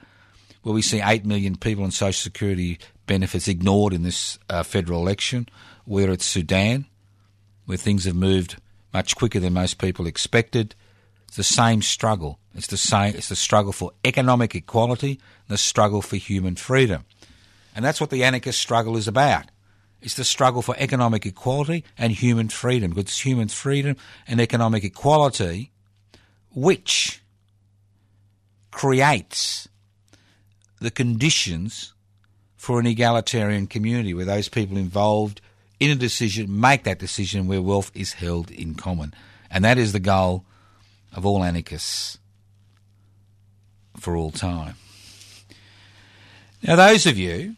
[0.62, 5.02] where we see 8 million people on social security benefits ignored in this uh, federal
[5.02, 5.48] election,
[5.86, 6.86] whether it's Sudan,
[7.66, 8.58] where things have moved
[8.94, 10.76] much quicker than most people expected.
[11.28, 12.40] It's the same struggle.
[12.56, 13.16] It's the same.
[13.16, 17.04] It's the struggle for economic equality, the struggle for human freedom,
[17.76, 19.46] and that's what the anarchist struggle is about.
[20.02, 22.92] It's the struggle for economic equality and human freedom.
[22.92, 23.96] Because it's human freedom
[24.28, 25.72] and economic equality
[26.54, 27.23] which
[28.74, 29.70] creates
[30.82, 31.94] the conditions
[32.58, 35.40] for an egalitarian community where those people involved
[35.80, 39.14] in a decision make that decision where wealth is held in common.
[39.50, 40.44] And that is the goal
[41.14, 42.18] of all anarchists
[43.98, 44.76] for all time.
[46.64, 47.56] Now, those of you,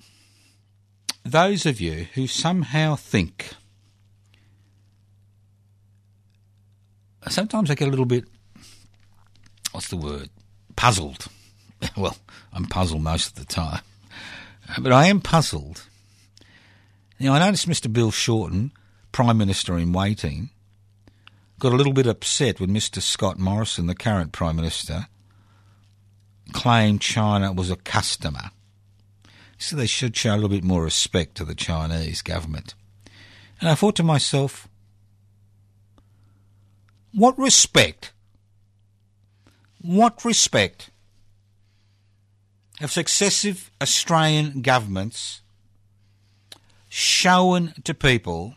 [1.23, 3.51] those of you who somehow think,
[7.29, 8.25] sometimes I get a little bit
[9.71, 10.29] what's the word?
[10.75, 11.27] Puzzled.
[11.97, 12.17] well,
[12.53, 13.81] I'm puzzled most of the time.
[14.69, 15.83] Uh, but I am puzzled.
[17.19, 17.91] Now, I noticed Mr.
[17.91, 18.71] Bill Shorten,
[19.11, 20.49] Prime Minister in waiting,
[21.59, 23.01] got a little bit upset when Mr.
[23.01, 25.07] Scott Morrison, the current Prime Minister,
[26.51, 28.51] claimed China was a customer.
[29.57, 32.75] So they should show a little bit more respect to the Chinese government.
[33.61, 34.67] And I thought to myself,
[37.13, 38.11] what respect
[39.85, 40.89] what respect
[42.79, 45.41] have successive Australian governments
[46.89, 48.55] shown to people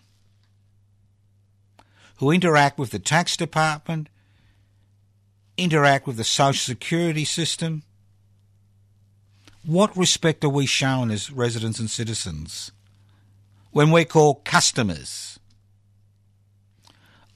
[2.16, 4.09] who interact with the tax department,
[5.57, 7.83] interact with the social security system?
[9.64, 12.72] What respect are we shown as residents and citizens
[13.70, 15.39] when we're called customers?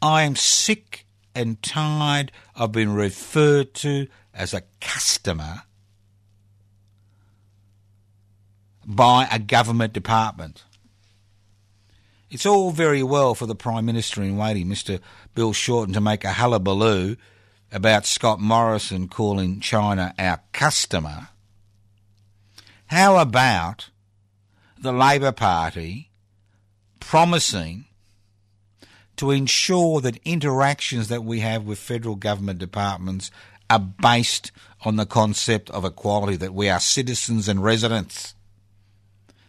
[0.00, 5.62] I am sick and tired of being referred to as a customer
[8.84, 10.64] by a government department.
[12.30, 15.00] It's all very well for the Prime Minister in waiting, Mr.
[15.34, 17.16] Bill Shorten, to make a hullabaloo
[17.70, 21.28] about Scott Morrison calling China our customer.
[22.86, 23.90] How about
[24.78, 26.10] the Labor Party
[27.00, 27.86] promising
[29.22, 33.30] to ensure that interactions that we have with federal government departments
[33.70, 34.50] are based
[34.84, 38.34] on the concept of equality, that we are citizens and residents,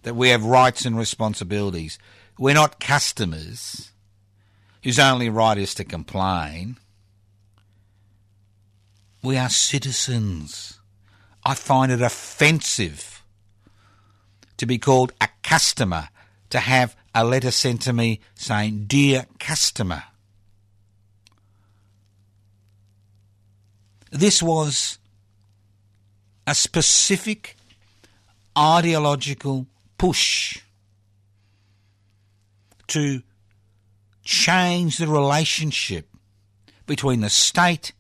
[0.04, 1.98] that we have rights and responsibilities.
[2.38, 3.90] We're not customers
[4.84, 6.78] whose only right is to complain.
[9.24, 10.80] We are citizens.
[11.44, 13.24] I find it offensive
[14.58, 16.10] to be called a customer,
[16.52, 20.04] to have a letter sent to me saying, Dear customer.
[24.12, 25.00] This was
[26.46, 27.56] a specific
[28.58, 29.66] ideological
[29.98, 30.60] push
[32.88, 33.24] to
[34.24, 36.08] change the relationship
[36.86, 37.94] between the state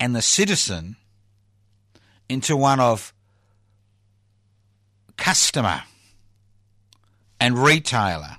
[0.00, 0.96] and the citizen
[2.28, 3.12] into one of
[5.16, 5.82] customer
[7.44, 8.38] and retailer.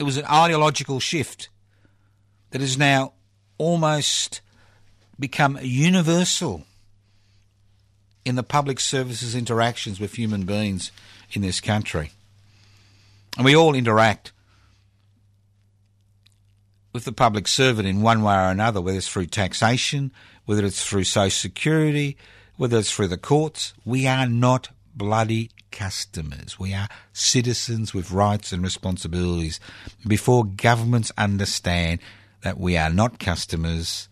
[0.00, 1.50] It was an ideological shift
[2.50, 3.12] that has now
[3.58, 4.40] almost
[5.20, 6.64] become universal
[8.24, 10.90] in the public services interactions with human beings
[11.30, 12.10] in this country.
[13.36, 14.32] And we all interact
[16.92, 20.10] with the public servant in one way or another, whether it's through taxation,
[20.44, 22.16] whether it's through social security,
[22.56, 23.74] whether it's through the courts.
[23.84, 26.58] We are not bloody customers.
[26.58, 29.60] We are citizens with rights and responsibilities.
[30.06, 32.00] Before governments understand
[32.42, 34.08] that we are not customers,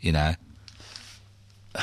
[0.00, 0.34] you know,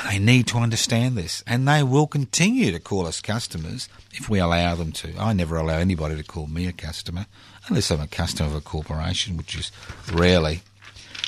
[0.07, 1.43] they need to understand this.
[1.47, 5.13] And they will continue to call us customers if we allow them to.
[5.17, 7.25] I never allow anybody to call me a customer,
[7.67, 9.71] unless I'm a customer of a corporation, which is
[10.11, 10.61] rarely.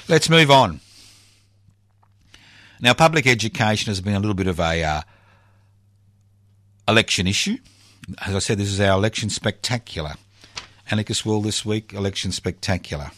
[0.08, 0.82] Let's move on.
[2.80, 5.02] Now, public education has been a little bit of a uh,
[6.88, 7.58] election issue.
[8.20, 10.14] As I said, this is our election spectacular.
[10.90, 13.12] Anarchist World this week, election spectacular.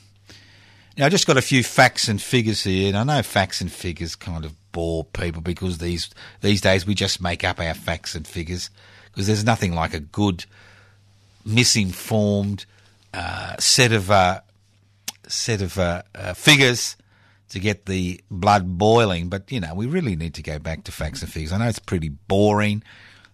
[0.98, 3.72] Now, I just got a few facts and figures here, and I know facts and
[3.72, 6.10] figures kind of bore people because these
[6.42, 8.70] these days we just make up our facts and figures
[9.06, 10.46] because there's nothing like a good
[11.46, 12.66] misinformed
[13.14, 14.42] uh, set of uh,
[15.28, 16.96] set of uh, uh figures
[17.50, 19.30] to get the blood boiling.
[19.30, 21.54] But you know, we really need to go back to facts and figures.
[21.54, 22.84] I know it's pretty boring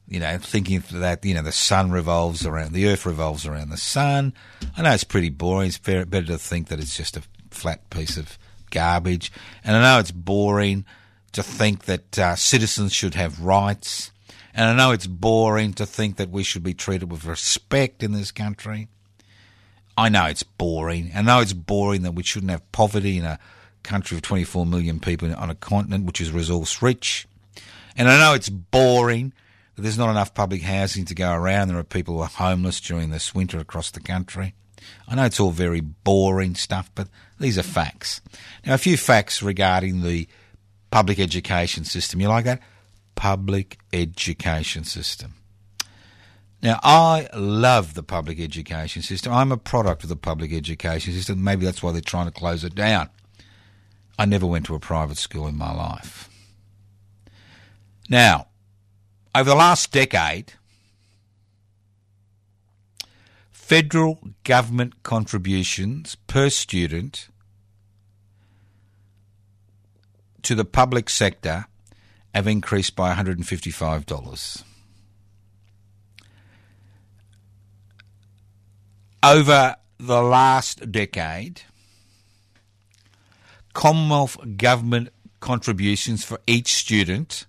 [0.10, 3.78] you know, thinking that, you know, the sun revolves around, the earth revolves around the
[3.78, 4.34] sun.
[4.76, 5.68] I know it's pretty boring.
[5.68, 8.38] It's better to think that it's just a flat piece of
[8.72, 9.32] garbage.
[9.64, 10.86] And I know it's boring
[11.34, 14.12] to think that uh, citizens should have rights.
[14.54, 18.12] And I know it's boring to think that we should be treated with respect in
[18.12, 18.88] this country.
[19.96, 21.12] I know it's boring.
[21.14, 23.38] I know it's boring that we shouldn't have poverty in a
[23.84, 27.28] country of 24 million people on a continent which is resource rich.
[27.96, 29.34] And I know it's boring
[29.82, 31.68] there's not enough public housing to go around.
[31.68, 34.54] There are people who are homeless during this winter across the country.
[35.08, 37.08] I know it's all very boring stuff, but
[37.40, 38.22] these are facts.
[38.66, 40.28] Now, a few facts regarding the
[40.92, 42.22] public education system.
[42.22, 42.62] You like that?
[43.16, 45.34] Public education system.
[46.62, 49.34] Now, I love the public education system.
[49.34, 51.44] I'm a product of the public education system.
[51.44, 53.10] Maybe that's why they're trying to close it down.
[54.18, 56.30] I never went to a private school in my life.
[58.10, 58.48] Now,
[59.36, 60.54] over the last decade,
[63.52, 67.30] federal government contributions per student
[70.42, 71.66] to the public sector
[72.34, 74.64] have increased by $155.
[79.22, 81.62] Over the last decade,
[83.74, 85.10] Commonwealth government
[85.40, 87.46] contributions for each student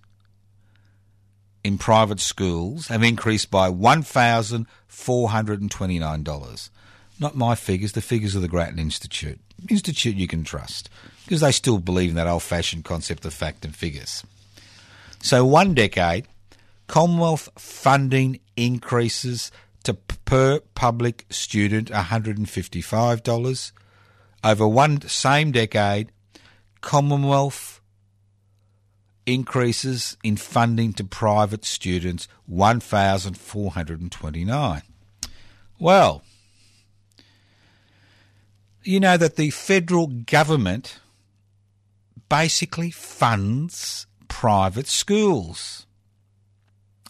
[1.63, 6.69] in private schools have increased by $1,429.
[7.19, 9.39] Not my figures, the figures of the Grattan Institute.
[9.69, 10.89] Institute you can trust
[11.25, 14.23] because they still believe in that old fashioned concept of fact and figures.
[15.21, 16.27] So, one decade,
[16.87, 19.51] Commonwealth funding increases
[19.83, 23.71] to per public student $155.
[24.43, 26.11] Over one same decade,
[26.81, 27.80] Commonwealth
[29.25, 34.81] increases in funding to private students 1,429.
[35.79, 36.23] Well,
[38.83, 40.99] you know that the federal government
[42.29, 45.85] basically funds private schools.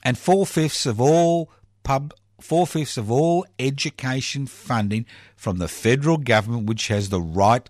[0.03, 1.49] And four fifths of all
[1.83, 5.05] pub four fifths of all education funding
[5.35, 7.69] from the federal government, which has the right,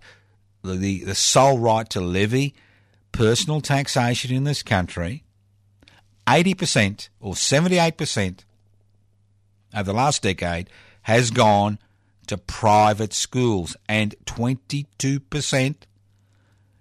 [0.62, 2.54] the, the, the sole right to levy
[3.12, 5.24] personal taxation in this country,
[6.26, 8.40] 80% or 78%
[9.74, 10.68] over the last decade
[11.02, 11.78] has gone
[12.26, 15.74] to private schools and 22%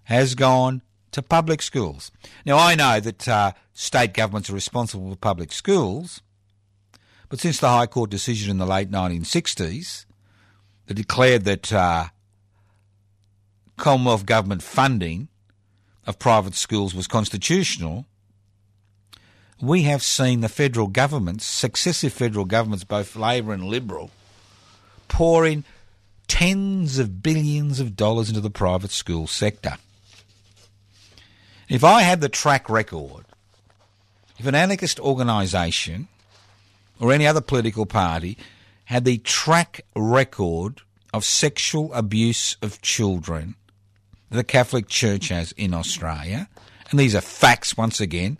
[0.03, 2.11] has gone to public schools.
[2.45, 6.21] Now, I know that uh, state governments are responsible for public schools,
[7.29, 10.05] but since the High Court decision in the late 1960s
[10.85, 12.05] that declared that uh,
[13.77, 15.27] Commonwealth government funding
[16.05, 18.05] of private schools was constitutional,
[19.61, 24.09] we have seen the federal governments, successive federal governments, both Labor and Liberal,
[25.07, 25.63] pouring
[26.27, 29.75] tens of billions of dollars into the private school sector.
[31.69, 33.25] If I had the track record,
[34.39, 36.07] if an anarchist organisation
[36.99, 38.37] or any other political party
[38.85, 40.81] had the track record
[41.13, 43.55] of sexual abuse of children
[44.31, 46.47] the Catholic Church has in Australia,
[46.89, 48.37] and these are facts once again,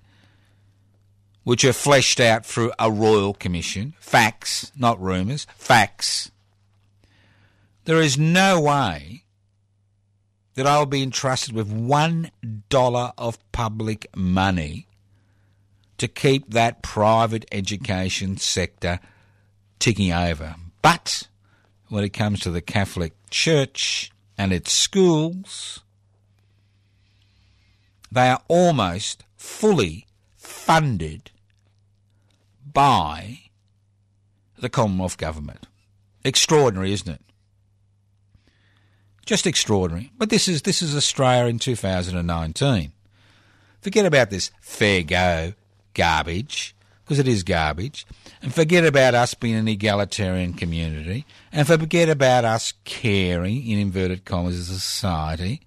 [1.44, 3.94] which are fleshed out through a royal commission.
[4.00, 6.32] Facts, not rumours, facts.
[7.86, 9.26] There is no way
[10.56, 12.32] that I will be entrusted with one
[12.70, 14.88] dollar of public money
[15.98, 19.00] to keep that private education sector
[19.80, 20.56] ticking over.
[20.82, 21.28] But
[21.90, 24.12] when it comes to the Catholic Church
[24.42, 25.82] and its schools,
[28.12, 31.30] they are almost fully funded
[32.66, 33.38] by
[34.58, 35.68] the Commonwealth Government.
[36.26, 37.22] Extraordinary, isn't it?
[39.28, 40.12] Just extraordinary.
[40.18, 42.94] But this is this is Australia in 2019.
[43.80, 45.54] Forget about this fair go
[45.94, 46.76] garbage,
[47.12, 48.08] because it is garbage,
[48.42, 54.24] and forget about us being an egalitarian community, and forget about us caring, in inverted
[54.24, 55.60] commas, as a society.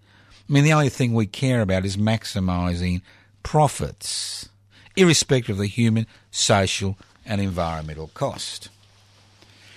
[0.49, 3.03] I mean, the only thing we care about is maximising
[3.43, 4.49] profits,
[4.97, 8.71] irrespective of the human, social, and environmental cost.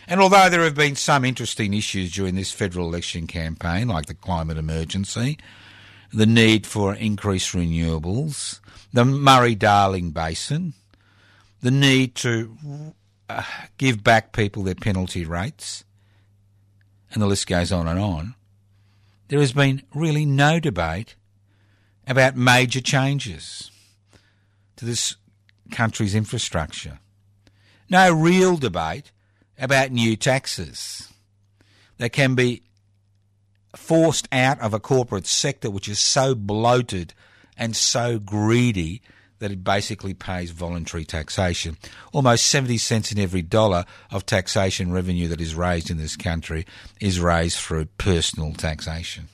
[0.07, 4.13] And although there have been some interesting issues during this federal election campaign, like the
[4.13, 5.37] climate emergency,
[6.13, 8.61] the need for increased renewables,
[8.93, 10.73] the Murray Darling Basin,
[11.61, 12.57] the need to
[13.29, 13.43] uh,
[13.77, 15.83] give back people their penalty rates,
[17.11, 18.35] and the list goes on and on,
[19.27, 21.15] there has been really no debate
[22.07, 23.71] about major changes
[24.77, 25.15] to this
[25.71, 26.99] country's infrastructure.
[27.89, 29.11] No real debate
[29.59, 31.09] about new taxes.
[31.97, 32.61] That can be
[33.75, 37.13] forced out of a corporate sector which is so bloated
[37.57, 39.01] and so greedy
[39.39, 41.77] that it basically pays voluntary taxation.
[42.11, 46.65] Almost 70 cents in every dollar of taxation revenue that is raised in this country
[46.99, 49.27] is raised through personal taxation.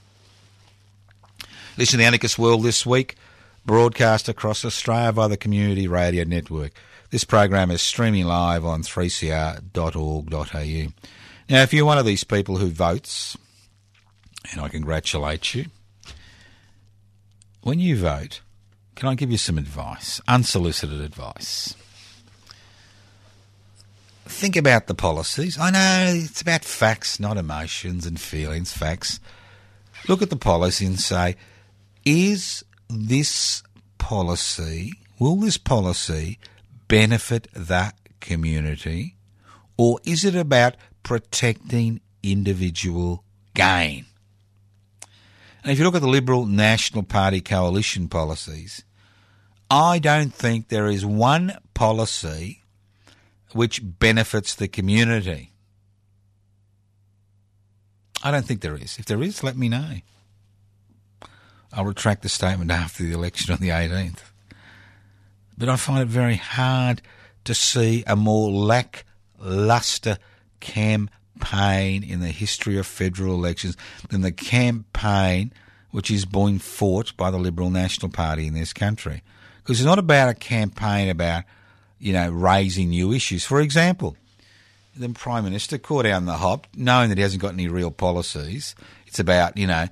[1.78, 3.16] Listen to the Anarchist World this week,
[3.66, 6.74] broadcast across Australia via the Community Radio Network.
[7.10, 10.94] This program is streaming live on 3cr.org.au.
[11.50, 13.38] Now, if you're one of these people who votes,
[14.52, 15.66] and I congratulate you,
[17.62, 18.42] when you vote,
[18.96, 20.22] can I give you some advice?
[20.28, 21.76] Unsolicited advice.
[24.26, 25.58] Think about the policies.
[25.60, 29.20] I know it's about facts, not emotions and feelings, facts.
[30.08, 31.36] Look at the policy and say,
[32.06, 33.64] is this
[33.98, 36.40] policy, will this policy
[36.88, 39.16] benefit that community,
[39.78, 43.24] or is it about protecting individual
[43.54, 44.06] gain?
[45.64, 48.84] And if you look at the Liberal National Party coalition policies,
[49.72, 52.64] I don't think there is one policy
[53.54, 55.54] which benefits the community.
[58.22, 59.00] I don't think there is.
[59.00, 59.98] If there is, let me know.
[61.72, 64.20] I'll retract the statement after the election on the 18th.
[65.58, 67.02] But I find it very hard
[67.46, 70.18] to see a more lackluster
[70.60, 71.10] campaign
[71.40, 73.78] campaign in the history of federal elections
[74.10, 75.52] than the campaign
[75.92, 79.22] which is being fought by the Liberal National Party in this country.
[79.58, 81.44] Because it's not about a campaign about,
[82.00, 83.46] you know, raising new issues.
[83.46, 84.18] For example,
[84.96, 87.92] the Prime Minister caught out on the hop, knowing that he hasn't got any real
[87.92, 88.76] policies.
[89.06, 89.88] It's about, you know,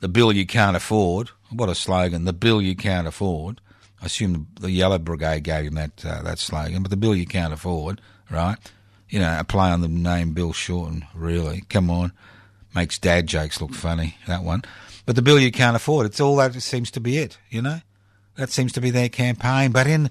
[0.00, 1.30] the bill you can't afford.
[1.50, 3.60] What a slogan, the bill you can't afford.
[4.02, 7.26] I assume the, Yellow Brigade gave him that, uh, that slogan, but the bill you
[7.26, 8.58] can't afford, right?
[9.14, 11.60] You know, a play on the name Bill Shorten, really.
[11.68, 12.10] Come on.
[12.74, 14.62] Makes dad jokes look funny, that one.
[15.06, 17.78] But the bill you can't afford, it's all that seems to be it, you know?
[18.34, 19.70] That seems to be their campaign.
[19.70, 20.10] But in,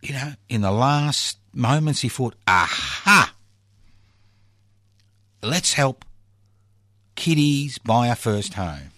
[0.00, 3.34] you know, in the last moments, he thought, aha,
[5.42, 6.04] let's help
[7.16, 8.92] kiddies buy a first home.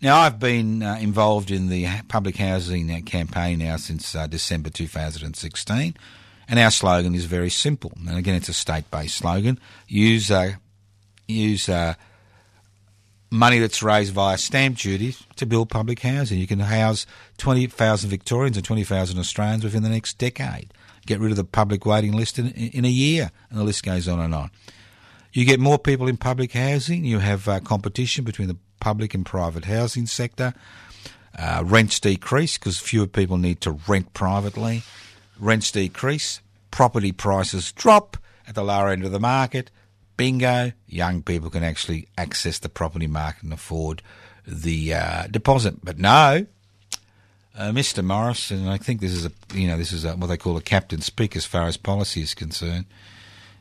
[0.00, 5.94] Now, I've been uh, involved in the public housing campaign now since uh, December 2016,
[6.48, 7.92] and our slogan is very simple.
[8.06, 10.52] And again, it's a state-based slogan: use uh,
[11.28, 11.94] use uh,
[13.30, 16.38] money that's raised via stamp duty to build public housing.
[16.38, 17.06] You can house
[17.38, 20.72] 20,000 Victorians and 20,000 Australians within the next decade.
[21.06, 24.06] Get rid of the public waiting list in, in a year, and the list goes
[24.06, 24.50] on and on.
[25.32, 27.04] You get more people in public housing.
[27.04, 30.52] You have uh, competition between the public and private housing sector.
[31.36, 34.82] Uh, rents decrease because fewer people need to rent privately.
[35.42, 36.40] Rents decrease.
[36.70, 38.16] Property prices drop
[38.46, 39.70] at the lower end of the market.
[40.16, 44.02] Bingo, young people can actually access the property market and afford
[44.46, 45.84] the uh, deposit.
[45.84, 46.46] But no,
[47.56, 48.04] uh, Mr.
[48.04, 50.62] Morrison, I think this is a you know this is a, what they call a
[50.62, 52.86] captain's pick as far as policy is concerned.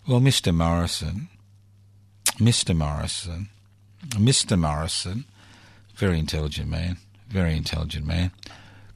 [0.08, 0.54] Well, Mr.
[0.54, 1.30] Morrison,
[2.38, 2.76] Mr.
[2.76, 3.50] Morrison
[4.10, 4.58] Mr.
[4.58, 5.26] Morrison,
[5.96, 6.98] very intelligent man,
[7.30, 8.32] very intelligent man.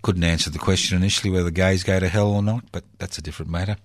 [0.05, 3.23] Couldn't answer the question initially whether gays go to hell or not, but that's a
[3.23, 3.75] different matter.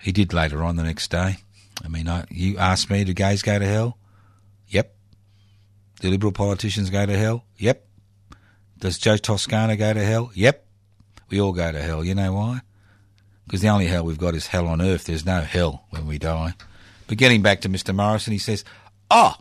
[0.00, 1.36] He did later on the next day.
[1.84, 3.98] I mean, I, you asked me, do gays go to hell?
[4.68, 4.96] Yep.
[6.00, 7.44] Do liberal politicians go to hell?
[7.58, 7.86] Yep.
[8.78, 10.30] Does Joe Toscano go to hell?
[10.32, 10.66] Yep.
[11.28, 12.02] We all go to hell.
[12.02, 12.60] You know why?
[13.44, 15.04] Because the only hell we've got is hell on earth.
[15.04, 16.54] There's no hell when we die.
[17.08, 17.94] But getting back to Mr.
[17.94, 18.64] Morrison, he says,
[19.10, 19.34] Oh,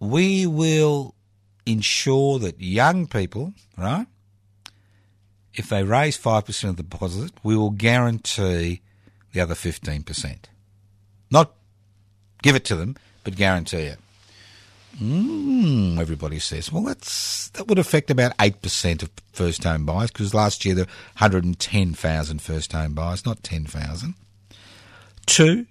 [0.00, 1.14] we will
[1.66, 4.06] ensure that young people, right,
[5.54, 8.82] if they raise 5% of the deposit, we will guarantee
[9.32, 10.36] the other 15%.
[11.30, 11.52] Not
[12.42, 13.98] give it to them, but guarantee it.
[15.00, 20.34] Mm, everybody says, well, that's that would affect about 8% of first home buyers because
[20.34, 24.14] last year there were 110,000 first home buyers, not 10,000.
[25.26, 25.66] Two,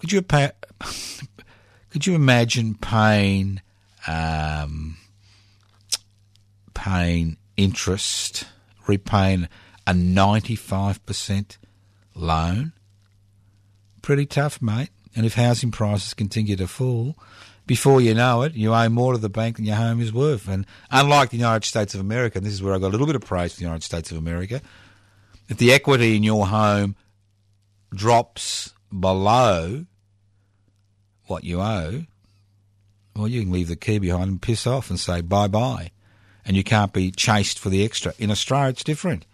[0.00, 0.50] could you pay,
[1.90, 3.60] could you imagine paying
[4.08, 4.96] um,
[6.74, 8.46] paying interest,
[8.88, 9.48] repaying
[9.86, 11.58] a ninety five percent
[12.14, 12.72] loan?
[14.02, 14.90] Pretty tough, mate.
[15.14, 17.16] And if housing prices continue to fall,
[17.66, 20.48] before you know it, you owe more to the bank than your home is worth.
[20.48, 23.06] And unlike the United States of America, and this is where I got a little
[23.06, 24.62] bit of praise for the United States of America,
[25.48, 26.96] if the equity in your home
[27.94, 29.86] drops below
[31.26, 32.04] what you owe,
[33.16, 35.90] well, you can leave the key behind and piss off and say bye bye.
[36.48, 38.14] And you can't be chased for the extra.
[38.18, 39.26] In Australia, it's different.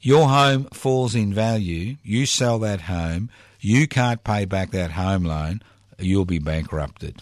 [0.00, 3.28] Your home falls in value, you sell that home,
[3.60, 5.62] you can't pay back that home loan,
[5.98, 7.20] you'll be bankrupted.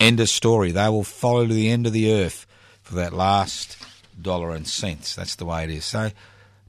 [0.00, 0.72] End of story.
[0.72, 2.46] They will follow to the end of the earth
[2.82, 3.76] for that last
[4.20, 5.14] dollar and cents.
[5.14, 5.84] That's the way it is.
[5.84, 6.10] So,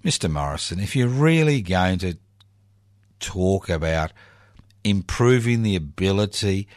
[0.03, 0.29] Mr.
[0.29, 2.17] Morrison, if you're really going to
[3.19, 4.11] talk about
[4.83, 6.67] improving the ability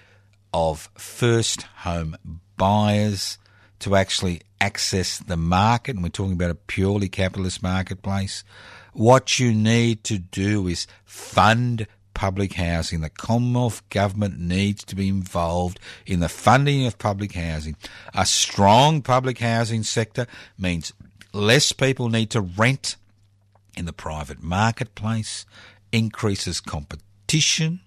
[0.52, 2.16] of first home
[2.56, 3.38] buyers
[3.82, 8.44] to actually access the market, and we're talking about a purely capitalist marketplace,
[8.92, 13.00] what you need to do is fund public housing.
[13.00, 17.76] The Commonwealth Government needs to be involved in the funding of public housing.
[18.14, 20.26] A strong public housing sector
[20.58, 20.92] means
[21.32, 22.96] less people need to rent
[23.76, 25.46] in the private marketplace,
[25.90, 27.80] increases competition,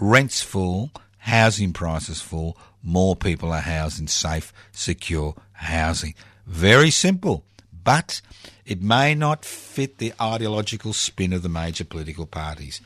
[0.00, 6.14] rents fall, housing prices fall, more people are housed in safe, secure housing.
[6.46, 7.44] Very simple,
[7.84, 8.20] but
[8.64, 12.80] it may not fit the ideological spin of the major political parties,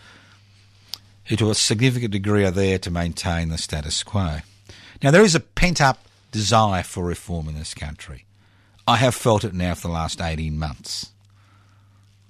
[1.26, 4.38] who to a significant degree are there to maintain the status quo.
[5.02, 5.98] Now, there is a pent up
[6.30, 8.24] desire for reform in this country.
[8.86, 11.12] I have felt it now for the last 18 months.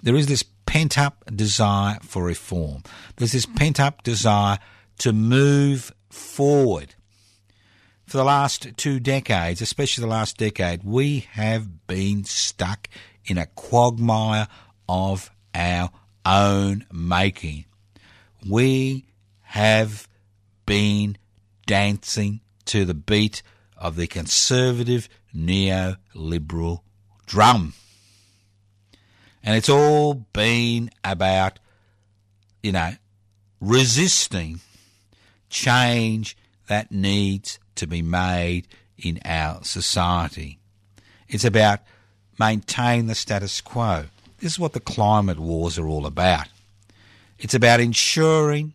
[0.03, 2.83] There is this pent up desire for reform.
[3.17, 4.59] There's this pent up desire
[4.99, 6.95] to move forward.
[8.11, 12.89] For the last two decades, especially the last decade, we have been stuck
[13.25, 14.49] in a quagmire
[14.89, 15.91] of our
[16.27, 17.67] own making.
[18.45, 19.05] We
[19.43, 20.09] have
[20.67, 21.19] been
[21.69, 23.45] dancing to the beat
[23.77, 26.81] of the conservative neoliberal
[27.27, 27.75] drum.
[29.41, 31.61] And it's all been about,
[32.61, 32.91] you know,
[33.61, 34.59] resisting
[35.49, 36.37] change
[36.67, 38.66] that needs to be made
[38.97, 40.59] in our society.
[41.28, 41.81] It's about
[42.39, 44.07] maintaining the status quo.
[44.39, 46.49] This is what the climate wars are all about.
[47.39, 48.74] It's about ensuring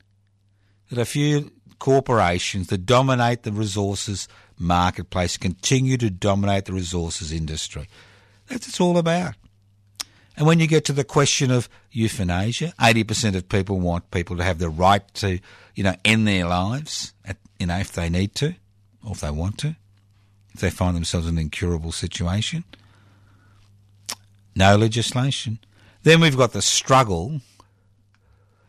[0.90, 4.28] that a few corporations that dominate the resources
[4.58, 7.88] marketplace continue to dominate the resources industry.
[8.48, 9.36] That's what it's all about.
[10.38, 14.44] And when you get to the question of euthanasia, 80% of people want people to
[14.44, 15.40] have the right to,
[15.76, 18.56] you know, end their lives, at, you know, if they need to,
[19.06, 19.76] or if they want to,
[20.54, 22.64] if they find themselves in an incurable situation.
[24.56, 25.60] No legislation.
[26.04, 27.42] Then we've got the struggle,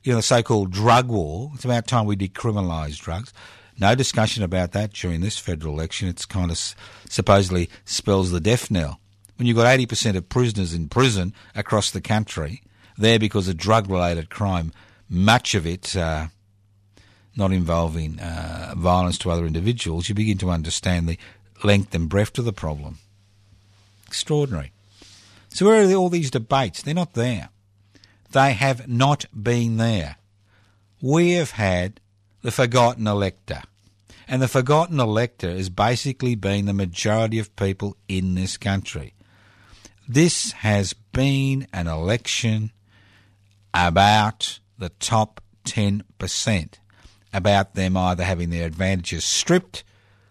[0.03, 1.53] you know, the so-called drug war.
[1.55, 3.33] It's about time we decriminalise drugs.
[3.79, 6.09] No discussion about that during this federal election.
[6.09, 6.59] It's kind of
[7.09, 9.01] supposedly spells the death knell.
[9.37, 12.63] When you've got 80% of prisoners in prison across the country,
[12.97, 14.73] there because of drug-related crime,
[15.09, 16.29] much of it uh,
[17.37, 21.19] not involving uh, violence to other individuals, you begin to understand the
[21.63, 22.99] length and breadth of the problem.
[24.07, 24.73] Extraordinary.
[25.51, 26.83] So where are all these debates?
[26.83, 27.51] They're not there.
[28.33, 30.17] They have not been there.
[31.01, 32.01] We have had
[32.43, 33.63] the forgotten elector.
[34.29, 39.15] And the forgotten elector has basically been the majority of people in this country.
[40.09, 42.73] This has been an election
[43.73, 46.03] about the top 10%,
[47.37, 49.85] about them either having their advantages stripped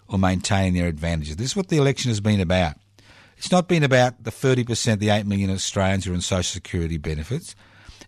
[0.07, 1.35] or maintaining their advantages.
[1.35, 2.75] This is what the election has been about.
[3.37, 6.97] It's not been about the 30%, the 8 million Australians who are on social security
[6.97, 7.55] benefits.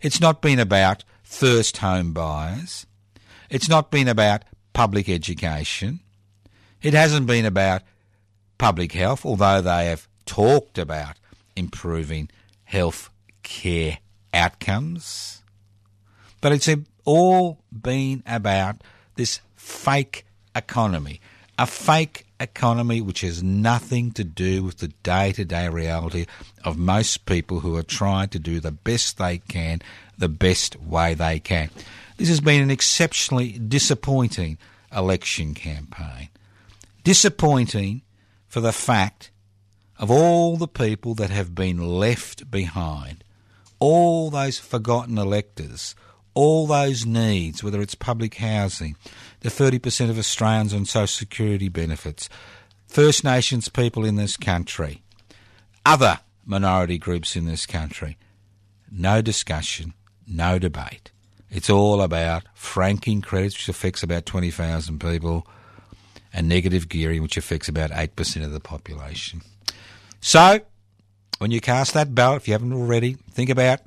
[0.02, 2.88] It's not been about first home buyers.
[3.50, 4.44] It's not been about
[4.74, 6.00] public education.
[6.82, 7.84] It hasn't been about
[8.58, 11.18] public health, although they have talked about
[11.56, 12.30] improving
[12.64, 13.10] health
[13.44, 14.00] care
[14.34, 15.44] outcomes.
[16.42, 16.68] But it's
[17.08, 18.84] all been about
[19.16, 21.22] this fake economy,
[21.58, 26.26] a fake economy which has nothing to do with the day to day reality
[26.64, 29.82] of most people who are trying to do the best they can,
[30.18, 31.70] the best way they can.
[32.18, 34.58] This has been an exceptionally disappointing
[34.96, 36.28] election campaign.
[37.06, 38.02] Disappointing
[38.50, 39.32] for the fact
[39.98, 43.24] of all the people that have been left behind,
[43.80, 45.96] all those forgotten electors,
[46.38, 48.96] all those needs, whether it's public housing,
[49.40, 52.30] the 30% of Australians on social security benefits,
[52.86, 55.02] First Nations people in this country,
[55.84, 58.18] other minority groups in this country.
[58.92, 59.96] No discussion,
[60.28, 61.10] no debate.
[61.50, 65.48] It's all about franking credits, which affects about 20,000 people,
[66.32, 69.42] and negative gearing, which affects about 8% of the population.
[70.22, 70.60] So,
[71.40, 73.82] when you cast that ballot, if you haven't already, think about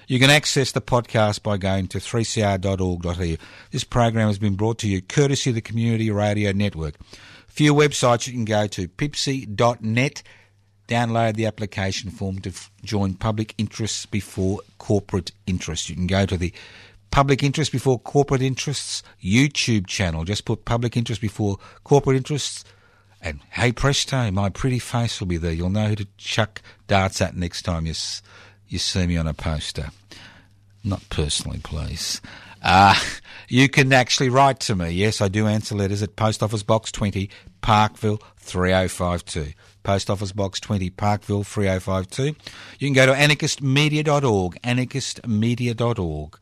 [0.07, 3.35] You can access the podcast by going to 3cr.org.au.
[3.71, 6.95] This program has been brought to you courtesy of the Community Radio Network.
[7.47, 10.23] Few websites you can go to pipsy.net.
[10.87, 15.89] Download the application form to f- join public interests before corporate interests.
[15.89, 16.53] You can go to the
[17.11, 20.23] Public Interest Before Corporate Interests YouTube channel.
[20.23, 22.63] Just put Public Interest Before Corporate Interests.
[23.21, 25.51] And hey presto, my pretty face will be there.
[25.51, 27.93] You'll know who to chuck darts at next time you,
[28.67, 29.89] you see me on a poster.
[30.83, 32.21] Not personally, please.
[32.63, 32.95] Uh,
[33.47, 34.89] you can actually write to me.
[34.89, 37.29] Yes, I do answer letters at Post Office Box 20,
[37.61, 39.53] Parkville 3052.
[39.83, 42.35] Post Office Box 20, Parkville 3052.
[42.79, 46.39] You can go to anarchistmedia.org, anarchistmedia.org.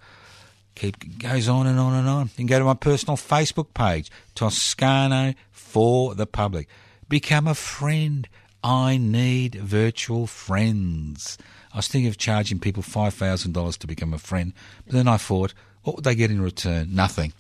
[0.80, 2.28] Keep goes on and on and on.
[2.28, 6.70] You can go to my personal Facebook page, Toscano for the public.
[7.10, 8.30] Become a friend.
[8.64, 11.38] I need virtual friends.
[11.74, 14.54] I was thinking of charging people $5,000 to become a friend,
[14.86, 15.54] but then I thought,
[15.84, 16.96] what would they get in return?
[16.96, 17.34] Nothing.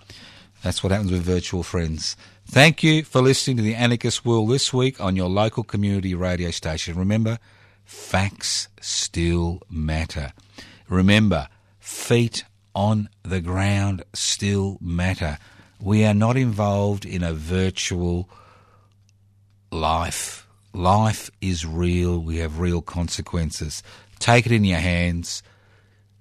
[0.62, 2.18] That's what happens with virtual friends.
[2.46, 6.52] Thank you for listening to the Anarchist World this week on your local community radio
[6.52, 6.98] station.
[6.98, 7.40] Remember,
[7.86, 10.34] facts still matter.
[10.90, 11.48] Remember,
[11.80, 12.44] feet
[12.80, 15.38] on the ground still matter.
[15.82, 18.30] We are not involved in a virtual
[19.70, 20.48] life.
[20.74, 22.20] Life is real.
[22.20, 23.84] We have real consequences.
[24.20, 25.44] Take it in your hands.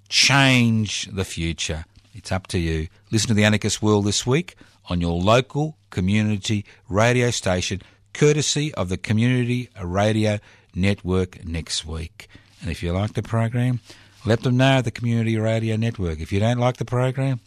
[0.09, 1.85] Change the future.
[2.13, 2.89] It's up to you.
[3.13, 4.57] Listen to the Anarchist World this week
[4.89, 7.83] on your local community radio station,
[8.13, 10.41] courtesy of the Community Radio
[10.75, 12.27] Network next week.
[12.61, 13.79] And if you like the program,
[14.25, 16.21] let them know at the Community Radio Network.
[16.21, 17.41] If you don't like the program,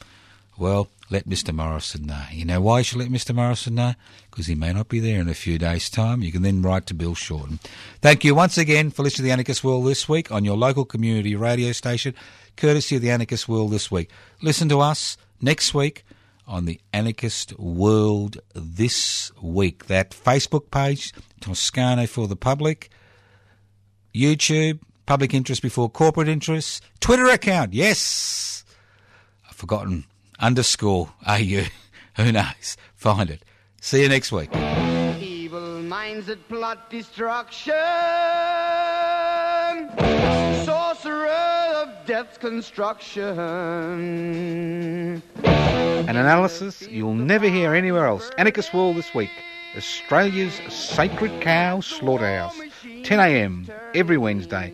[0.57, 1.53] Well, let Mr.
[1.53, 2.23] Morrison know.
[2.31, 3.33] You know why you should let Mr.
[3.33, 3.93] Morrison know?
[4.29, 6.21] Because he may not be there in a few days' time.
[6.21, 7.59] You can then write to Bill Shorten.
[8.01, 10.85] Thank you once again for listening to the Anarchist World this week on your local
[10.85, 12.13] community radio station,
[12.55, 14.09] courtesy of the Anarchist World this week.
[14.41, 16.05] Listen to us next week
[16.47, 19.87] on the Anarchist World this week.
[19.87, 22.89] That Facebook page, Toscano for the Public,
[24.13, 24.79] YouTube,
[25.11, 28.63] Public Interest Before Corporate Interests, Twitter account, yes.
[29.45, 30.05] I've forgotten
[30.39, 31.65] underscore AU.
[32.15, 32.77] Who knows?
[32.95, 33.43] Find it.
[33.81, 34.55] See you next week.
[35.19, 37.73] Evil minds that plot destruction.
[40.63, 43.37] Sorcerer of death's construction.
[45.43, 48.31] An analysis you'll never hear anywhere else.
[48.37, 49.31] Anarchist World this week.
[49.75, 52.57] Australia's sacred cow slaughterhouse.
[52.85, 54.73] 10am every Wednesday.